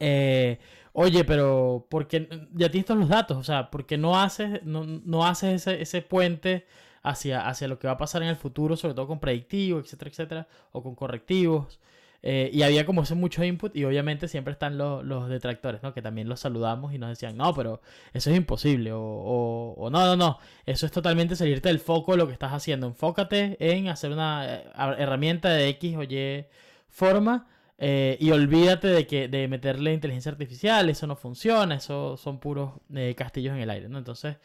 eh, 0.00 0.58
oye, 0.92 1.24
pero 1.24 1.86
¿por 1.90 2.06
qué 2.08 2.28
ya 2.52 2.70
tienes 2.70 2.86
todos 2.86 3.00
los 3.00 3.08
datos? 3.08 3.36
O 3.38 3.44
sea, 3.44 3.70
¿por 3.70 3.86
qué 3.86 3.96
no 3.98 4.20
haces, 4.20 4.62
no, 4.64 4.84
no 4.84 5.24
haces 5.26 5.66
ese, 5.66 5.82
ese 5.82 6.02
puente 6.02 6.66
hacia, 7.02 7.46
hacia 7.48 7.68
lo 7.68 7.78
que 7.78 7.86
va 7.86 7.94
a 7.94 7.98
pasar 7.98 8.22
en 8.22 8.28
el 8.28 8.36
futuro, 8.36 8.76
sobre 8.76 8.94
todo 8.94 9.06
con 9.06 9.20
predictivos, 9.20 9.84
etcétera, 9.84 10.10
etcétera, 10.10 10.48
o 10.72 10.82
con 10.82 10.94
correctivos? 10.94 11.80
Eh, 12.26 12.48
y 12.54 12.62
había 12.62 12.86
como 12.86 13.02
ese 13.02 13.14
mucho 13.14 13.44
input 13.44 13.76
y 13.76 13.84
obviamente 13.84 14.28
siempre 14.28 14.52
están 14.52 14.78
los, 14.78 15.04
los, 15.04 15.28
detractores, 15.28 15.82
¿no? 15.82 15.92
Que 15.92 16.00
también 16.00 16.26
los 16.26 16.40
saludamos 16.40 16.94
y 16.94 16.98
nos 16.98 17.10
decían, 17.10 17.36
no, 17.36 17.54
pero 17.54 17.82
eso 18.14 18.30
es 18.30 18.36
imposible. 18.36 18.92
O, 18.92 19.00
o, 19.02 19.74
o, 19.74 19.90
no, 19.90 20.06
no, 20.06 20.16
no. 20.16 20.38
Eso 20.64 20.86
es 20.86 20.92
totalmente 20.92 21.36
salirte 21.36 21.68
del 21.68 21.80
foco 21.80 22.12
de 22.12 22.18
lo 22.18 22.26
que 22.26 22.32
estás 22.32 22.52
haciendo. 22.52 22.86
Enfócate 22.86 23.58
en 23.60 23.88
hacer 23.88 24.10
una 24.10 24.46
eh, 24.46 24.64
herramienta 24.98 25.50
de 25.50 25.68
X 25.68 25.96
o 25.96 26.02
Y 26.02 26.46
forma 26.88 27.46
eh, 27.78 28.16
y 28.20 28.30
olvídate 28.30 28.88
de 28.88 29.06
que 29.06 29.28
de 29.28 29.48
meterle 29.48 29.92
inteligencia 29.92 30.30
artificial, 30.30 30.88
eso 30.88 31.06
no 31.06 31.16
funciona, 31.16 31.74
eso 31.74 32.16
son 32.16 32.38
puros 32.38 32.72
eh, 32.94 33.14
castillos 33.16 33.54
en 33.54 33.60
el 33.60 33.70
aire, 33.70 33.88
¿no? 33.88 33.98
Entonces, 33.98 34.36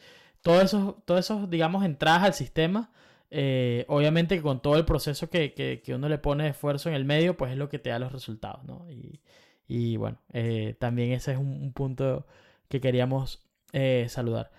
todo 0.42 0.60
eso, 0.60 1.00
todo 1.04 1.18
eso, 1.18 1.46
digamos, 1.46 1.84
entradas 1.84 2.24
al 2.24 2.34
sistema, 2.34 2.90
eh, 3.30 3.84
obviamente 3.88 4.42
con 4.42 4.60
todo 4.60 4.76
el 4.76 4.84
proceso 4.84 5.30
que, 5.30 5.52
que, 5.54 5.82
que, 5.82 5.94
uno 5.94 6.08
le 6.08 6.18
pone 6.18 6.48
esfuerzo 6.48 6.88
en 6.88 6.96
el 6.96 7.04
medio, 7.04 7.36
pues 7.36 7.52
es 7.52 7.58
lo 7.58 7.68
que 7.68 7.78
te 7.78 7.90
da 7.90 7.98
los 8.00 8.12
resultados, 8.12 8.64
¿no? 8.64 8.86
Y, 8.90 9.20
y 9.68 9.96
bueno, 9.96 10.18
eh, 10.32 10.74
también 10.80 11.12
ese 11.12 11.32
es 11.32 11.38
un, 11.38 11.46
un 11.48 11.72
punto 11.72 12.26
que 12.68 12.80
queríamos 12.80 13.40
eh, 13.72 14.06
saludar. 14.08 14.50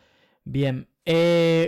Bien, 0.45 0.87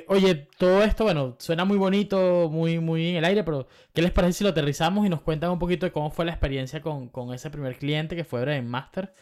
oye, 0.08 0.48
todo 0.58 0.84
esto, 0.84 1.04
bueno, 1.04 1.36
suena 1.40 1.66
muy 1.66 1.78
bonito, 1.78 2.50
muy, 2.50 2.80
muy 2.80 3.10
en 3.10 3.16
el 3.18 3.26
aire, 3.26 3.44
pero 3.44 3.68
¿qué 3.94 4.02
les 4.02 4.12
parece 4.12 4.40
si 4.40 4.44
lo 4.46 4.52
aterrizamos 4.52 5.06
y 5.06 5.10
nos 5.10 5.22
cuentan 5.22 5.52
un 5.52 5.60
poquito 5.60 5.86
de 5.86 5.92
cómo 5.92 6.10
fue 6.10 6.26
la 6.26 6.32
experiencia 6.32 6.82
con, 6.82 7.10
con 7.10 7.34
ese 7.34 7.50
primer 7.50 7.78
cliente 7.78 8.16
que 8.16 8.24
fue 8.24 8.42
Brain 8.42 8.68
Master? 8.68 9.14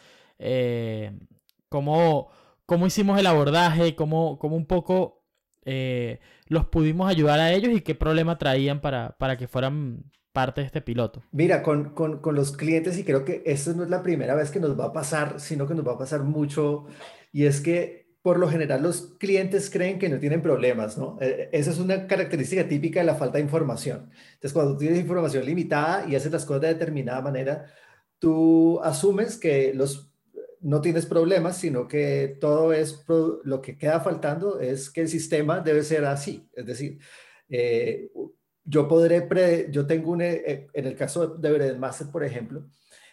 Cómo, 1.68 2.30
cómo, 2.66 2.86
hicimos 2.86 3.18
el 3.18 3.26
abordaje, 3.26 3.94
cómo, 3.94 4.38
cómo 4.38 4.56
un 4.56 4.66
poco 4.66 5.21
eh, 5.64 6.20
los 6.46 6.66
pudimos 6.66 7.08
ayudar 7.08 7.40
a 7.40 7.52
ellos 7.52 7.72
y 7.72 7.80
qué 7.80 7.94
problema 7.94 8.38
traían 8.38 8.80
para, 8.80 9.16
para 9.18 9.36
que 9.36 9.48
fueran 9.48 10.04
parte 10.32 10.62
de 10.62 10.66
este 10.66 10.80
piloto. 10.80 11.22
Mira, 11.30 11.62
con, 11.62 11.90
con, 11.90 12.20
con 12.20 12.34
los 12.34 12.56
clientes, 12.56 12.98
y 12.98 13.04
creo 13.04 13.24
que 13.24 13.42
esto 13.44 13.74
no 13.74 13.84
es 13.84 13.90
la 13.90 14.02
primera 14.02 14.34
vez 14.34 14.50
que 14.50 14.60
nos 14.60 14.78
va 14.78 14.86
a 14.86 14.92
pasar, 14.92 15.40
sino 15.40 15.66
que 15.66 15.74
nos 15.74 15.86
va 15.86 15.92
a 15.92 15.98
pasar 15.98 16.22
mucho, 16.22 16.86
y 17.32 17.44
es 17.44 17.60
que 17.60 18.02
por 18.22 18.38
lo 18.38 18.48
general 18.48 18.82
los 18.82 19.14
clientes 19.18 19.68
creen 19.68 19.98
que 19.98 20.08
no 20.08 20.18
tienen 20.18 20.42
problemas, 20.42 20.96
¿no? 20.96 21.18
Eh, 21.20 21.48
esa 21.52 21.72
es 21.72 21.78
una 21.80 22.06
característica 22.06 22.66
típica 22.68 23.00
de 23.00 23.06
la 23.06 23.16
falta 23.16 23.38
de 23.38 23.44
información. 23.44 24.10
Entonces, 24.34 24.52
cuando 24.52 24.76
tienes 24.76 25.00
información 25.00 25.44
limitada 25.44 26.06
y 26.08 26.14
haces 26.14 26.30
las 26.30 26.44
cosas 26.44 26.62
de 26.62 26.68
determinada 26.68 27.20
manera, 27.20 27.66
tú 28.20 28.80
asumes 28.82 29.36
que 29.36 29.74
los, 29.74 30.11
no 30.62 30.80
tienes 30.80 31.06
problemas, 31.06 31.56
sino 31.56 31.88
que 31.88 32.38
todo 32.40 32.72
es, 32.72 33.04
lo 33.44 33.60
que 33.60 33.76
queda 33.76 34.00
faltando 34.00 34.60
es 34.60 34.90
que 34.90 35.02
el 35.02 35.08
sistema 35.08 35.60
debe 35.60 35.82
ser 35.82 36.04
así. 36.04 36.48
Es 36.54 36.66
decir, 36.66 36.98
eh, 37.48 38.10
yo 38.64 38.88
podré, 38.88 39.22
pre, 39.22 39.68
yo 39.70 39.86
tengo 39.86 40.12
un, 40.12 40.22
eh, 40.22 40.68
en 40.72 40.86
el 40.86 40.96
caso 40.96 41.26
de 41.26 41.52
Breadmaster, 41.52 42.08
por 42.10 42.24
ejemplo, 42.24 42.64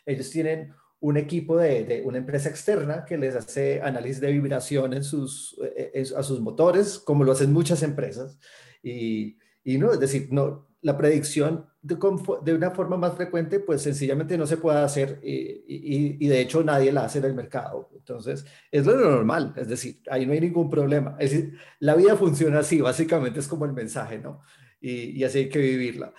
ellos 0.05 0.29
tienen 0.29 0.73
un 0.99 1.17
equipo 1.17 1.57
de, 1.57 2.03
una 2.05 2.19
empresa 2.19 2.49
externa 2.49 3.05
que 3.05 3.17
les 3.17 3.35
hace 3.35 3.81
análisis 3.81 4.21
de 4.21 4.31
vibración 4.31 4.93
en 4.93 5.03
sus, 5.03 5.59
eh, 5.75 6.03
a 6.15 6.23
sus 6.23 6.39
motores, 6.41 6.99
como 6.99 7.23
lo 7.23 7.31
hacen 7.31 7.51
muchas 7.51 7.81
empresas. 7.83 8.37
Y, 8.83 9.37
y 9.63 9.77
no, 9.77 9.91
es 9.91 9.99
decir, 9.99 10.27
no, 10.31 10.67
la 10.81 10.97
predicción 10.97 11.68
de, 11.81 12.53
una 12.53 12.71
forma 12.71 12.97
más 12.97 13.15
frecuente, 13.15 13.59
pues 13.59 13.81
sencillamente 13.81 14.37
no 14.37 14.45
se 14.45 14.57
puede 14.57 14.79
hacer 14.79 15.19
y, 15.23 16.17
y, 16.19 16.27
de 16.27 16.41
hecho 16.41 16.63
nadie 16.63 16.91
la 16.91 17.05
hace 17.05 17.19
en 17.19 17.25
el 17.25 17.33
mercado. 17.33 17.89
Entonces, 17.95 18.45
es 18.71 18.85
lo 18.85 18.97
normal, 18.97 19.53
es 19.55 19.67
decir, 19.67 20.01
ahí 20.09 20.25
no 20.25 20.33
hay 20.33 20.41
ningún 20.41 20.69
problema. 20.69 21.15
Es 21.19 21.31
decir, 21.31 21.57
la 21.79 21.95
vida 21.95 22.15
funciona 22.17 22.59
así, 22.59 22.81
básicamente 22.81 23.39
es 23.39 23.47
como 23.47 23.65
el 23.65 23.73
mensaje, 23.73 24.17
¿no? 24.19 24.41
Y, 24.81 25.23
así 25.23 25.39
hay 25.39 25.49
que 25.49 25.59
vivirla. 25.59 26.13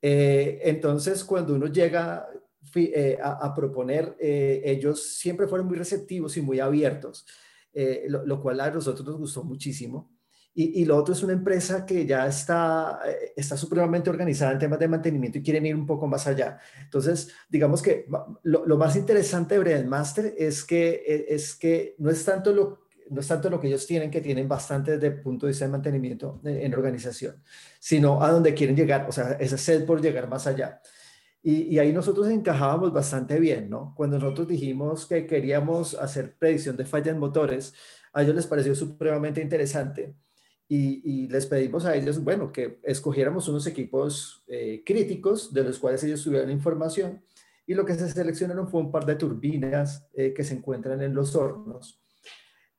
Eh, 0.00 0.60
entonces, 0.64 1.24
cuando 1.24 1.54
uno 1.54 1.66
llega, 1.66 2.28
eh, 2.74 3.18
a, 3.22 3.54
proponer, 3.54 4.16
eh, 4.20 4.62
ellos 4.64 5.16
siempre 5.16 5.48
fueron 5.48 5.66
muy 5.66 5.76
receptivos 5.76 6.36
y 6.36 6.42
muy 6.42 6.60
abiertos, 6.60 7.26
eh, 7.72 8.04
lo, 8.08 8.26
lo, 8.26 8.40
cual 8.40 8.60
a 8.60 8.70
nosotros 8.70 9.06
nos 9.06 9.16
gustó 9.16 9.42
muchísimo. 9.42 10.17
Y, 10.60 10.82
y, 10.82 10.84
lo 10.86 10.96
otro 10.96 11.14
es 11.14 11.22
una 11.22 11.34
empresa 11.34 11.86
que 11.86 12.04
ya 12.04 12.26
está, 12.26 12.98
eh, 13.06 13.32
está 13.36 13.56
supremamente 13.56 14.10
organizada 14.10 14.50
en 14.50 14.58
temas 14.58 14.80
de 14.80 14.88
mantenimiento 14.88 15.38
y 15.38 15.42
quieren 15.42 15.64
ir 15.66 15.76
un 15.76 15.86
poco 15.86 16.08
más 16.08 16.26
allá. 16.26 16.58
Entonces, 16.82 17.30
digamos 17.48 17.80
que 17.80 18.06
lo, 18.42 18.66
lo 18.66 18.76
más 18.76 18.96
interesante 18.96 19.54
de 19.54 19.60
Breadmaster 19.60 20.34
es 20.36 20.64
que, 20.64 21.04
e, 21.06 21.32
es 21.32 21.54
que 21.54 21.94
no 21.98 22.10
es 22.10 22.24
tanto 22.24 22.52
lo 22.52 22.88
no 23.10 23.20
es 23.20 23.28
tanto 23.28 23.48
lo 23.48 23.60
que 23.60 23.68
ellos 23.68 23.86
tienen, 23.86 24.10
que 24.10 24.20
tienen 24.20 24.48
bastante 24.48 24.98
desde 24.98 25.06
el 25.06 25.20
punto 25.22 25.46
de 25.46 25.52
vista 25.52 25.64
de 25.64 25.70
mantenimiento 25.70 26.40
en, 26.44 26.58
en 26.58 26.74
organización, 26.74 27.42
sino 27.78 28.22
a 28.22 28.30
donde 28.30 28.52
quieren 28.52 28.76
llegar, 28.76 29.06
o 29.08 29.12
sea, 29.12 29.32
esa 29.40 29.56
sed 29.56 29.86
por 29.86 30.02
llegar 30.02 30.28
más 30.28 30.46
allá. 30.46 30.82
Y, 31.42 31.78
ahí 31.78 31.92
nosotros 31.92 32.28
encajábamos 32.28 32.92
bastante 32.92 33.38
bien, 33.38 33.70
¿no? 33.70 33.94
Cuando 33.96 34.18
nosotros 34.18 34.48
dijimos 34.48 35.06
que 35.06 35.26
queríamos 35.26 35.94
hacer 35.94 36.36
predicción 36.36 36.76
de 36.76 36.84
fallas 36.84 37.14
en 37.14 37.18
motores, 37.18 37.74
a 38.12 38.22
ellos 38.22 38.34
les 38.34 38.46
pareció 38.46 38.74
supremamente 38.74 39.40
interesante. 39.40 40.14
Y, 40.70 41.28
les 41.28 41.46
pedimos 41.46 41.86
a 41.86 41.96
ellos, 41.96 42.22
bueno, 42.22 42.52
que 42.52 42.78
escogiéramos 42.82 43.48
unos 43.48 43.66
equipos 43.66 44.44
eh, 44.48 44.82
críticos 44.84 45.52
de 45.52 45.64
los 45.64 45.78
cuales 45.78 46.04
ellos 46.04 46.22
tuvieran 46.22 46.50
información. 46.50 47.22
Y 47.66 47.74
lo 47.74 47.86
que 47.86 47.94
se 47.94 48.08
seleccionaron 48.08 48.68
fue 48.68 48.80
un 48.80 48.92
par 48.92 49.06
de 49.06 49.14
turbinas 49.14 50.06
eh, 50.12 50.34
que 50.34 50.44
se 50.44 50.54
encuentran 50.54 51.00
en 51.02 51.14
los 51.14 51.34
hornos 51.34 52.02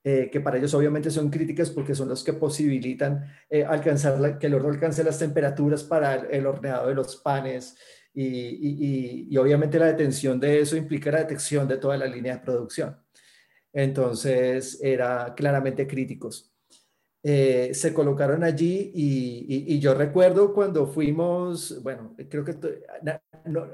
eh, 0.04 0.30
que 0.32 0.39
para 0.39 0.58
ellos 0.58 0.73
obviamente 0.73 1.12
son 1.12 1.30
críticas 1.30 1.69
porque 1.71 1.93
son 1.93 2.08
los 2.08 2.23
que 2.23 2.32
posibilitan 2.32 3.25
alcanzar 3.67 4.39
que 4.39 4.47
el 4.47 4.54
horno 4.54 4.69
alcance 4.69 5.04
las 5.04 5.19
temperaturas 5.19 5.84
para 5.84 6.15
el, 6.15 6.45
horneado 6.47 6.88
de 6.88 6.95
los 6.95 7.17
panes 7.17 7.75
y, 8.13 9.36
obviamente 9.38 9.78
la 9.78 9.88
detención 9.88 10.39
de 10.39 10.62
eso 10.62 10.78
implica 10.78 11.12
la 11.12 11.19
detección 11.19 11.67
de 11.67 11.78
toda 11.78 11.97
la 11.97 12.08
línea 12.08 12.38
de 12.38 12.43
producción. 12.43 12.97
Entonces, 13.73 14.80
era 14.82 15.34
claramente 15.36 15.86
críticos. 15.86 16.48
Eh, 17.21 17.71
se 17.73 17.93
colocaron 17.93 18.43
allí 18.43 18.91
y, 18.95 19.79
yo 19.79 19.93
recuerdo 19.93 20.53
cuando 20.53 20.88
fuimos, 20.88 21.82
bueno, 21.84 22.15
creo 22.29 22.45
que 22.45 22.55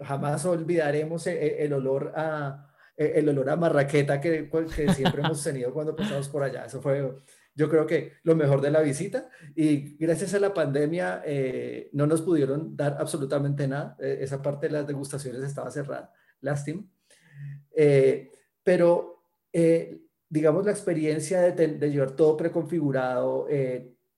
jamás 0.04 0.46
olvidaremos 0.46 1.28
el 1.28 1.74
olor 1.74 2.12
a, 2.16 2.66
eh, 2.98 3.14
el 3.16 3.28
olor 3.28 3.50
a 3.50 3.56
marraqueta 3.58 4.22
que, 4.22 4.50
que 4.50 4.94
siempre 4.94 5.22
hemos 5.22 5.44
tenido 5.44 5.74
cuando 5.74 5.96
pasamos 5.96 6.30
por 6.30 6.44
allá. 6.44 6.66
Eso 6.66 6.82
fue, 6.82 7.14
yo 7.54 7.70
creo 7.70 7.86
que 7.86 8.14
lo 8.24 8.36
mejor 8.36 8.62
de 8.62 8.72
la 8.72 8.82
visita. 8.82 9.30
Y 9.56 9.98
gracias 9.98 10.34
a 10.34 10.40
la 10.40 10.54
pandemia 10.54 11.22
eh, 11.26 11.90
no 11.94 12.08
nos 12.08 12.22
pudieron 12.22 12.76
dar 12.76 12.98
absolutamente 13.00 13.68
nada. 13.68 13.98
Eh, 14.00 14.20
esa 14.22 14.42
parte 14.42 14.68
de 14.68 14.74
las 14.74 14.88
degustaciones 14.88 15.44
estaba 15.44 15.72
cerrada. 15.72 16.14
Lástima. 16.42 16.84
pero, 18.64 19.24
digamos, 20.36 20.66
la 20.66 20.72
experiencia 20.72 21.42
de, 21.42 21.68
de 21.68 21.90
llevar 21.90 22.12
todo 22.12 22.36
preconfigurado, 22.36 23.48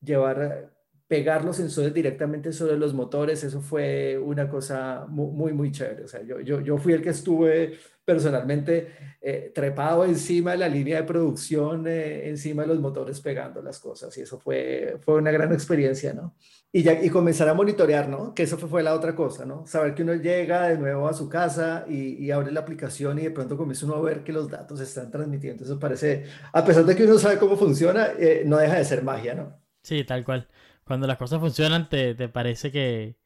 llevar 0.02 0.74
pegar 1.08 1.46
los 1.46 1.56
sensores 1.56 1.94
directamente 1.94 2.52
sobre 2.52 2.78
los 2.78 2.94
motores, 2.94 3.44
eso 3.44 3.62
fue 3.62 4.18
una 4.18 4.50
cosa 4.50 5.06
muy, 5.08 5.54
muy, 5.54 5.72
chévere. 5.72 6.04
O 6.04 6.08
sea, 6.08 6.22
yo, 6.24 6.42
yo, 6.42 6.60
yo 6.60 6.78
fui 6.78 6.94
el 6.94 7.02
que 7.02 7.10
estuve 7.10 7.80
personalmente 8.08 9.18
eh, 9.20 9.52
trepado 9.54 10.06
encima 10.06 10.52
de 10.52 10.60
la 10.60 10.70
línea 10.70 10.96
de 10.96 11.04
producción, 11.04 11.86
eh, 11.88 12.30
encima 12.30 12.62
de 12.62 12.70
los 12.70 12.80
motores 12.80 13.20
pegando 13.20 13.62
las 13.62 13.80
cosas 13.80 14.18
y 14.18 14.22
eso 14.22 14.40
fue, 14.40 14.98
fue 15.02 15.16
una 15.16 15.30
gran 15.30 15.52
experiencia, 15.52 16.14
¿no? 16.14 16.34
Y, 16.72 16.84
ya, 16.84 17.04
y 17.04 17.10
comenzar 17.10 17.50
a 17.50 17.54
monitorear, 17.54 18.08
¿no? 18.08 18.34
Que 18.34 18.44
eso 18.44 18.58
fue, 18.58 18.70
fue 18.70 18.84
la 18.84 18.94
otra 18.94 19.14
cosa, 19.14 19.46
¿no? 19.46 19.66
Saber 19.68 19.94
que 19.94 20.04
uno 20.04 20.14
llega 20.14 20.70
de 20.70 20.78
nuevo 20.78 21.10
a 21.10 21.14
su 21.14 21.28
casa 21.28 21.84
y, 21.90 22.24
y, 22.24 22.32
abre 22.32 22.54
la 22.54 22.62
aplicación 22.62 23.20
y 23.20 23.24
de 23.24 23.32
pronto 23.32 23.58
comienza 23.58 23.86
uno 23.86 23.96
a 23.96 24.02
ver 24.02 24.24
que 24.24 24.32
los 24.32 24.50
datos 24.50 24.80
están 24.80 25.12
transmitiendo. 25.12 25.66
Eso 25.66 25.78
parece, 25.78 26.26
a 26.54 26.64
pesar 26.64 26.86
de 26.86 26.96
que 26.96 27.04
uno 27.04 27.18
sabe 27.18 27.38
cómo 27.38 27.58
funciona, 27.58 28.12
eh, 28.18 28.44
no 28.46 28.56
deja 28.56 28.78
de 28.78 28.86
ser 28.86 29.04
magia, 29.04 29.34
¿no? 29.34 29.60
Sí, 29.84 30.06
tal 30.06 30.24
cual. 30.24 30.48
Cuando 30.86 31.08
las 31.08 31.18
cosas 31.18 31.42
funcionan, 31.42 31.90
te, 31.90 32.16
parece 32.30 32.72
que. 32.72 33.18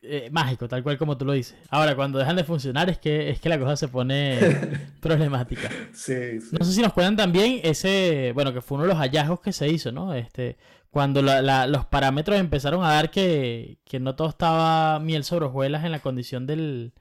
Eh, 0.00 0.28
mágico, 0.30 0.68
tal 0.68 0.82
cual 0.84 0.96
como 0.96 1.16
tú 1.18 1.24
lo 1.24 1.32
dices. 1.32 1.56
Ahora, 1.70 1.96
cuando 1.96 2.18
dejan 2.18 2.36
de 2.36 2.44
funcionar, 2.44 2.88
es 2.88 2.98
que, 2.98 3.30
es 3.30 3.40
que 3.40 3.48
la 3.48 3.58
cosa 3.58 3.76
se 3.76 3.88
pone 3.88 4.38
problemática. 5.00 5.68
Sí, 5.92 6.38
No 6.52 6.64
sé 6.64 6.72
si 6.72 6.82
nos 6.82 6.92
cuentan 6.92 7.16
también 7.16 7.60
ese. 7.64 8.30
Bueno, 8.32 8.52
que 8.52 8.60
fue 8.60 8.76
uno 8.76 8.84
de 8.84 8.92
los 8.92 8.98
hallazgos 8.98 9.40
que 9.40 9.52
se 9.52 9.68
hizo, 9.68 9.90
¿no? 9.90 10.14
Este. 10.14 10.56
Cuando 10.90 11.20
los 11.20 11.86
parámetros 11.86 12.38
empezaron 12.38 12.82
a 12.82 12.92
dar 12.92 13.10
que, 13.10 13.78
que 13.84 14.00
no 14.00 14.14
todo 14.14 14.28
estaba 14.28 14.98
miel 15.00 15.22
sobre 15.22 15.44
hojuelas 15.46 15.84
en 15.84 15.92
la 15.92 15.98
condición 15.98 16.46
del, 16.46 16.92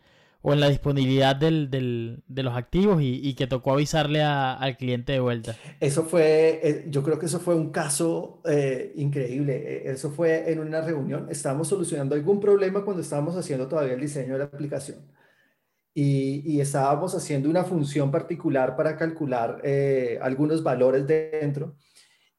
o 0.42 0.54
en 0.54 0.60
la 0.60 0.70
disponibilidad 0.70 1.36
del, 1.36 1.70
del, 1.70 2.24
de 2.28 2.44
los 2.44 2.56
activos 2.56 3.02
y, 3.02 3.20
y 3.28 3.34
que 3.34 3.48
tocó 3.48 3.74
avisarle 3.74 4.22
a, 4.22 4.54
al 4.54 4.78
cliente 4.78 5.14
de 5.14 5.20
vuelta. 5.20 5.56
Eso 5.80 6.04
fue, 6.04 6.60
eh, 6.64 6.86
yo 6.90 7.04
creo 7.04 7.20
que 7.20 7.26
eso 7.26 7.40
fue 7.40 7.56
un 7.56 7.72
caso 7.72 8.42
eh, 8.46 8.94
increíble. 8.96 9.56
Eh, 9.56 9.92
eso 9.92 10.12
fue 10.12 10.52
en 10.52 10.60
una 10.60 10.82
reunión. 10.82 11.28
Estábamos 11.30 11.68
solucionando 11.68 12.16
algún 12.16 12.40
problema 12.40 12.86
cuando 12.86 13.02
estábamos 13.02 13.36
haciendo 13.36 13.68
todavía 13.68 13.94
el 13.94 14.02
diseño 14.02 14.34
de 14.34 14.40
la 14.40 14.46
aplicación. 14.46 15.00
Y, 15.94 16.44
y 16.46 16.62
estábamos 16.62 17.16
haciendo 17.16 17.50
una 17.50 17.64
función 17.64 18.12
particular 18.12 18.76
para 18.76 18.96
calcular 18.96 19.62
algunos 20.22 20.62
valores 20.62 21.08
dentro. 21.08 21.76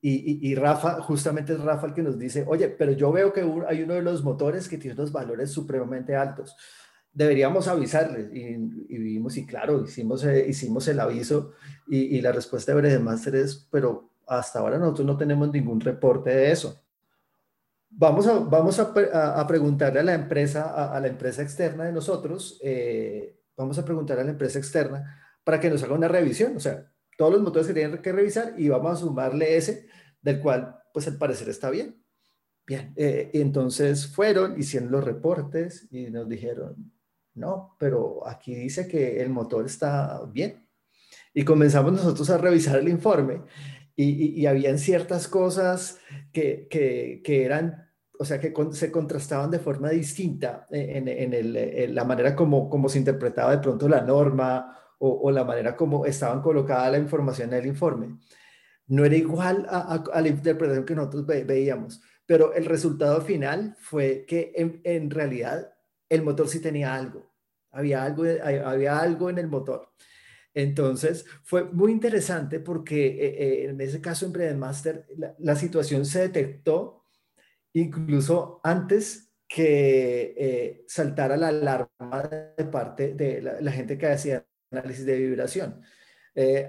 Y, 0.01 0.49
y, 0.49 0.55
Rafa, 0.55 1.03
justamente 1.03 1.55
es 1.55 1.61
Rafa 1.61 1.89
el 1.89 1.93
que 1.93 2.05
nos 2.05 2.17
dice, 2.17 2.45
oye, 2.47 2.69
pero 2.69 2.93
yo 2.93 3.11
veo 3.11 3.33
que 3.33 3.41
hay 3.69 3.83
uno 3.83 3.95
de 3.95 4.03
los 4.03 4.23
motores 4.23 4.69
que 4.69 4.79
tiene 4.79 4.95
unos 4.95 5.11
valores 5.11 5.51
supremamente 5.51 6.15
altos 6.15 6.55
deberíamos 7.19 7.67
avisarles. 7.67 8.31
Y, 8.33 8.57
vimos, 8.97 9.37
y 9.37 9.45
claro, 9.45 9.83
hicimos, 9.83 10.25
eh, 10.25 10.47
hicimos 10.49 10.87
el 10.87 11.01
aviso 11.01 11.53
y, 11.89 12.21
la 12.21 12.31
respuesta 12.31 12.73
de 12.75 12.99
Master 13.01 13.35
es, 13.35 13.67
pero 13.71 14.13
hasta 14.27 14.61
ahora 14.61 14.79
nosotros 14.79 15.07
no 15.07 15.17
tenemos 15.17 15.51
ningún 15.51 15.81
reporte 15.81 16.31
de 16.31 16.53
eso. 16.53 16.81
Vamos 17.91 18.27
a, 18.29 18.39
vamos 18.39 18.79
a, 18.79 19.41
a, 19.41 19.47
preguntarle 19.49 19.99
a 19.99 20.05
la 20.05 20.15
empresa, 20.15 20.95
a, 20.95 21.01
la 21.01 21.09
empresa 21.09 21.43
externa 21.43 21.85
de 21.85 21.93
nosotros, 21.93 22.61
eh, 22.63 23.41
vamos 23.57 23.79
a 23.79 23.85
preguntar 23.85 24.21
a 24.21 24.25
la 24.25 24.31
empresa 24.31 24.59
externa 24.59 25.21
para 25.43 25.59
que 25.59 25.71
nos 25.71 25.83
haga 25.83 25.95
una 25.95 26.07
revisión, 26.07 26.57
o 26.57 26.61
sea, 26.61 26.93
todos 27.17 27.33
los 27.33 27.43
motores 27.43 27.67
que 27.67 27.75
tienen 27.75 28.01
que 28.01 28.13
revisar 28.13 28.55
y 28.57 28.69
vamos 28.69 28.93
a 28.93 29.01
sumarle 29.01 29.57
ese, 29.57 29.89
del 30.23 30.41
cual, 30.41 30.77
pues 30.93 31.09
al 31.09 31.17
parecer 31.17 31.49
está 31.49 31.71
bien. 31.71 32.01
Bien, 32.65 32.93
eh, 32.97 33.31
entonces 33.33 34.07
fueron, 34.07 34.61
hicieron 34.61 34.91
los 34.93 35.03
reportes 35.03 35.89
y 35.91 36.11
nos 36.11 36.29
dijeron, 36.29 36.93
no, 37.39 37.77
pero 37.79 38.27
aquí 38.27 38.55
dice 38.55 38.89
que 38.89 39.23
el 39.23 39.31
motor 39.31 39.67
está 39.67 40.21
bien. 40.27 40.69
Y 41.33 41.45
comenzamos 41.45 41.93
nosotros 41.93 42.29
a 42.31 42.39
revisar 42.39 42.79
el 42.79 42.89
informe 42.89 43.43
y, 43.95 44.41
y, 44.41 44.47
habían 44.47 44.79
ciertas 44.79 45.27
cosas 45.27 45.99
que, 46.33 46.69
que, 46.71 47.45
eran, 47.45 47.91
o 48.19 48.25
sea, 48.25 48.39
que 48.39 48.55
se 48.71 48.93
contrastaban 48.93 49.51
de 49.51 49.59
forma 49.59 49.91
distinta 49.91 50.69
en, 50.71 51.09
en, 51.09 51.95
la 51.95 52.05
manera 52.05 52.37
como, 52.37 52.71
como 52.71 52.89
se 52.89 52.99
interpretaba 52.99 53.51
de 53.51 53.59
pronto 53.59 53.89
la 53.89 54.01
norma 54.01 54.79
o, 54.99 55.31
la 55.33 55.45
manera 55.45 55.77
como 55.77 56.07
estaban 56.07 56.43
colocada 56.43 56.91
la 56.91 56.99
información 56.99 57.53
en 57.53 57.59
el 57.59 57.67
informe. 57.67 58.19
No 58.87 59.05
era 59.05 59.17
igual 59.17 59.67
a, 59.69 60.21
la 60.21 60.29
interpretación 60.29 60.85
que 60.87 60.95
nosotros 60.95 61.27
veíamos, 61.27 62.01
pero 62.25 62.55
el 62.55 62.67
resultado 62.67 63.21
final 63.21 63.77
fue 63.81 64.25
que 64.27 64.53
en 64.57 65.11
realidad 65.11 65.73
el 66.09 66.23
motor 66.23 66.49
sí 66.49 66.61
tenía 66.61 66.95
algo 66.95 67.29
había 67.71 68.05
algo, 68.05 68.25
había 68.65 68.99
algo 68.99 69.31
en 69.31 69.39
el 69.39 69.49
motor. 69.49 69.93
Entonces, 70.55 71.25
fue 71.45 71.65
muy 71.65 71.93
interesante 71.93 72.61
porque 72.61 73.07
eh, 73.07 73.65
eh, 73.65 73.65
en 73.71 73.81
ese 73.81 74.01
caso 74.01 74.27
en 74.27 74.33
Breadmaster 74.33 75.07
la, 75.17 75.35
la 75.39 75.57
situación 75.57 76.05
se 76.05 76.21
detectó 76.23 77.05
incluso 77.75 78.61
antes 78.65 79.31
que 79.47 80.35
eh, 80.37 80.85
saltara 80.89 81.37
la 81.37 81.49
alarma 81.49 82.31
de 82.57 82.65
parte 82.65 83.15
de 83.15 83.41
la, 83.41 83.73
gente 83.73 83.97
que 83.97 84.07
hacía 84.07 84.45
análisis 84.71 85.07
de 85.07 85.19
vibración. 85.19 85.81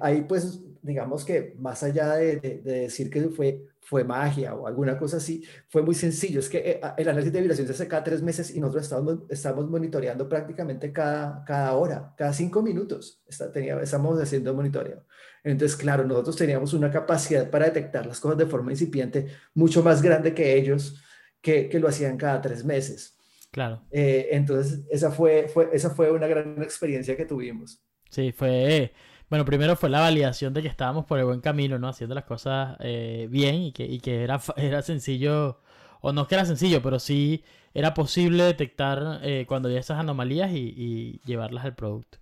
ahí 0.01 0.21
pues 0.21 0.61
digamos 0.81 1.25
que 1.25 1.55
más 1.57 1.83
allá 1.83 2.15
de, 2.15 2.37
decir 2.63 3.09
que 3.09 3.29
fue 3.29 3.65
fue 3.89 4.03
magia 4.03 4.53
o 4.53 4.67
alguna 4.67 4.99
cosa 4.99 5.17
así, 5.17 5.43
fue 5.67 5.81
muy 5.81 5.95
sencillo. 5.95 6.39
Es 6.39 6.47
que 6.47 6.59
eh, 6.59 6.81
el 6.95 7.09
análisis 7.09 7.33
de 7.33 7.41
vibración 7.41 7.65
se 7.65 7.73
hace 7.73 7.87
cada 7.87 8.03
tres 8.03 8.21
meses 8.21 8.55
y 8.55 8.59
nosotros 8.59 8.83
estamos, 8.83 9.17
estamos 9.29 9.67
monitoreando 9.67 10.29
prácticamente 10.29 10.93
cada, 10.93 11.43
cada 11.43 11.73
hora, 11.73 12.13
cada 12.15 12.31
cinco 12.31 12.61
minutos. 12.61 13.23
Está, 13.27 13.51
tenía, 13.51 13.81
estamos 13.81 14.21
haciendo 14.21 14.53
monitoreo. 14.53 15.07
Entonces, 15.43 15.75
claro, 15.75 16.03
nosotros 16.05 16.35
teníamos 16.35 16.75
una 16.75 16.91
capacidad 16.91 17.49
para 17.49 17.65
detectar 17.65 18.05
las 18.05 18.19
cosas 18.19 18.37
de 18.37 18.45
forma 18.45 18.71
incipiente 18.71 19.25
mucho 19.55 19.81
más 19.81 20.03
grande 20.03 20.35
que 20.35 20.55
ellos, 20.55 21.01
que, 21.41 21.67
que 21.67 21.79
lo 21.79 21.87
hacían 21.87 22.15
cada 22.15 22.39
tres 22.41 22.63
meses. 22.63 23.17
Claro. 23.49 23.87
Eh, 23.89 24.27
entonces, 24.33 24.81
esa 24.91 25.09
fue, 25.09 25.47
fue, 25.47 25.67
esa 25.73 25.89
fue 25.89 26.11
una 26.11 26.27
gran 26.27 26.61
experiencia 26.61 27.17
que 27.17 27.25
tuvimos. 27.25 27.81
Sí, 28.11 28.31
fue 28.33 28.93
bueno, 29.29 29.45
primero 29.45 29.75
fue 29.75 29.89
la 29.89 29.99
validación 30.01 30.53
de 30.53 30.61
que 30.61 30.67
estábamos 30.67 31.05
por 31.05 31.19
el 31.19 31.25
buen 31.25 31.41
camino, 31.41 31.77
¿no? 31.77 31.87
Haciendo 31.87 32.15
las 32.15 32.25
cosas 32.25 32.77
eh, 32.79 33.27
bien 33.29 33.55
y 33.55 33.71
que, 33.71 33.85
y 33.85 33.99
que 33.99 34.23
era, 34.23 34.41
era 34.57 34.81
sencillo, 34.81 35.59
o 36.01 36.11
no 36.13 36.23
es 36.23 36.27
que 36.27 36.35
era 36.35 36.45
sencillo, 36.45 36.81
pero 36.81 36.99
sí 36.99 37.43
era 37.73 37.93
posible 37.93 38.43
detectar 38.43 39.19
eh, 39.23 39.45
cuando 39.47 39.69
había 39.69 39.79
esas 39.79 39.99
anomalías 39.99 40.51
y, 40.51 41.21
llevarlas 41.25 41.65
al 41.65 41.75
producto. 41.75 42.17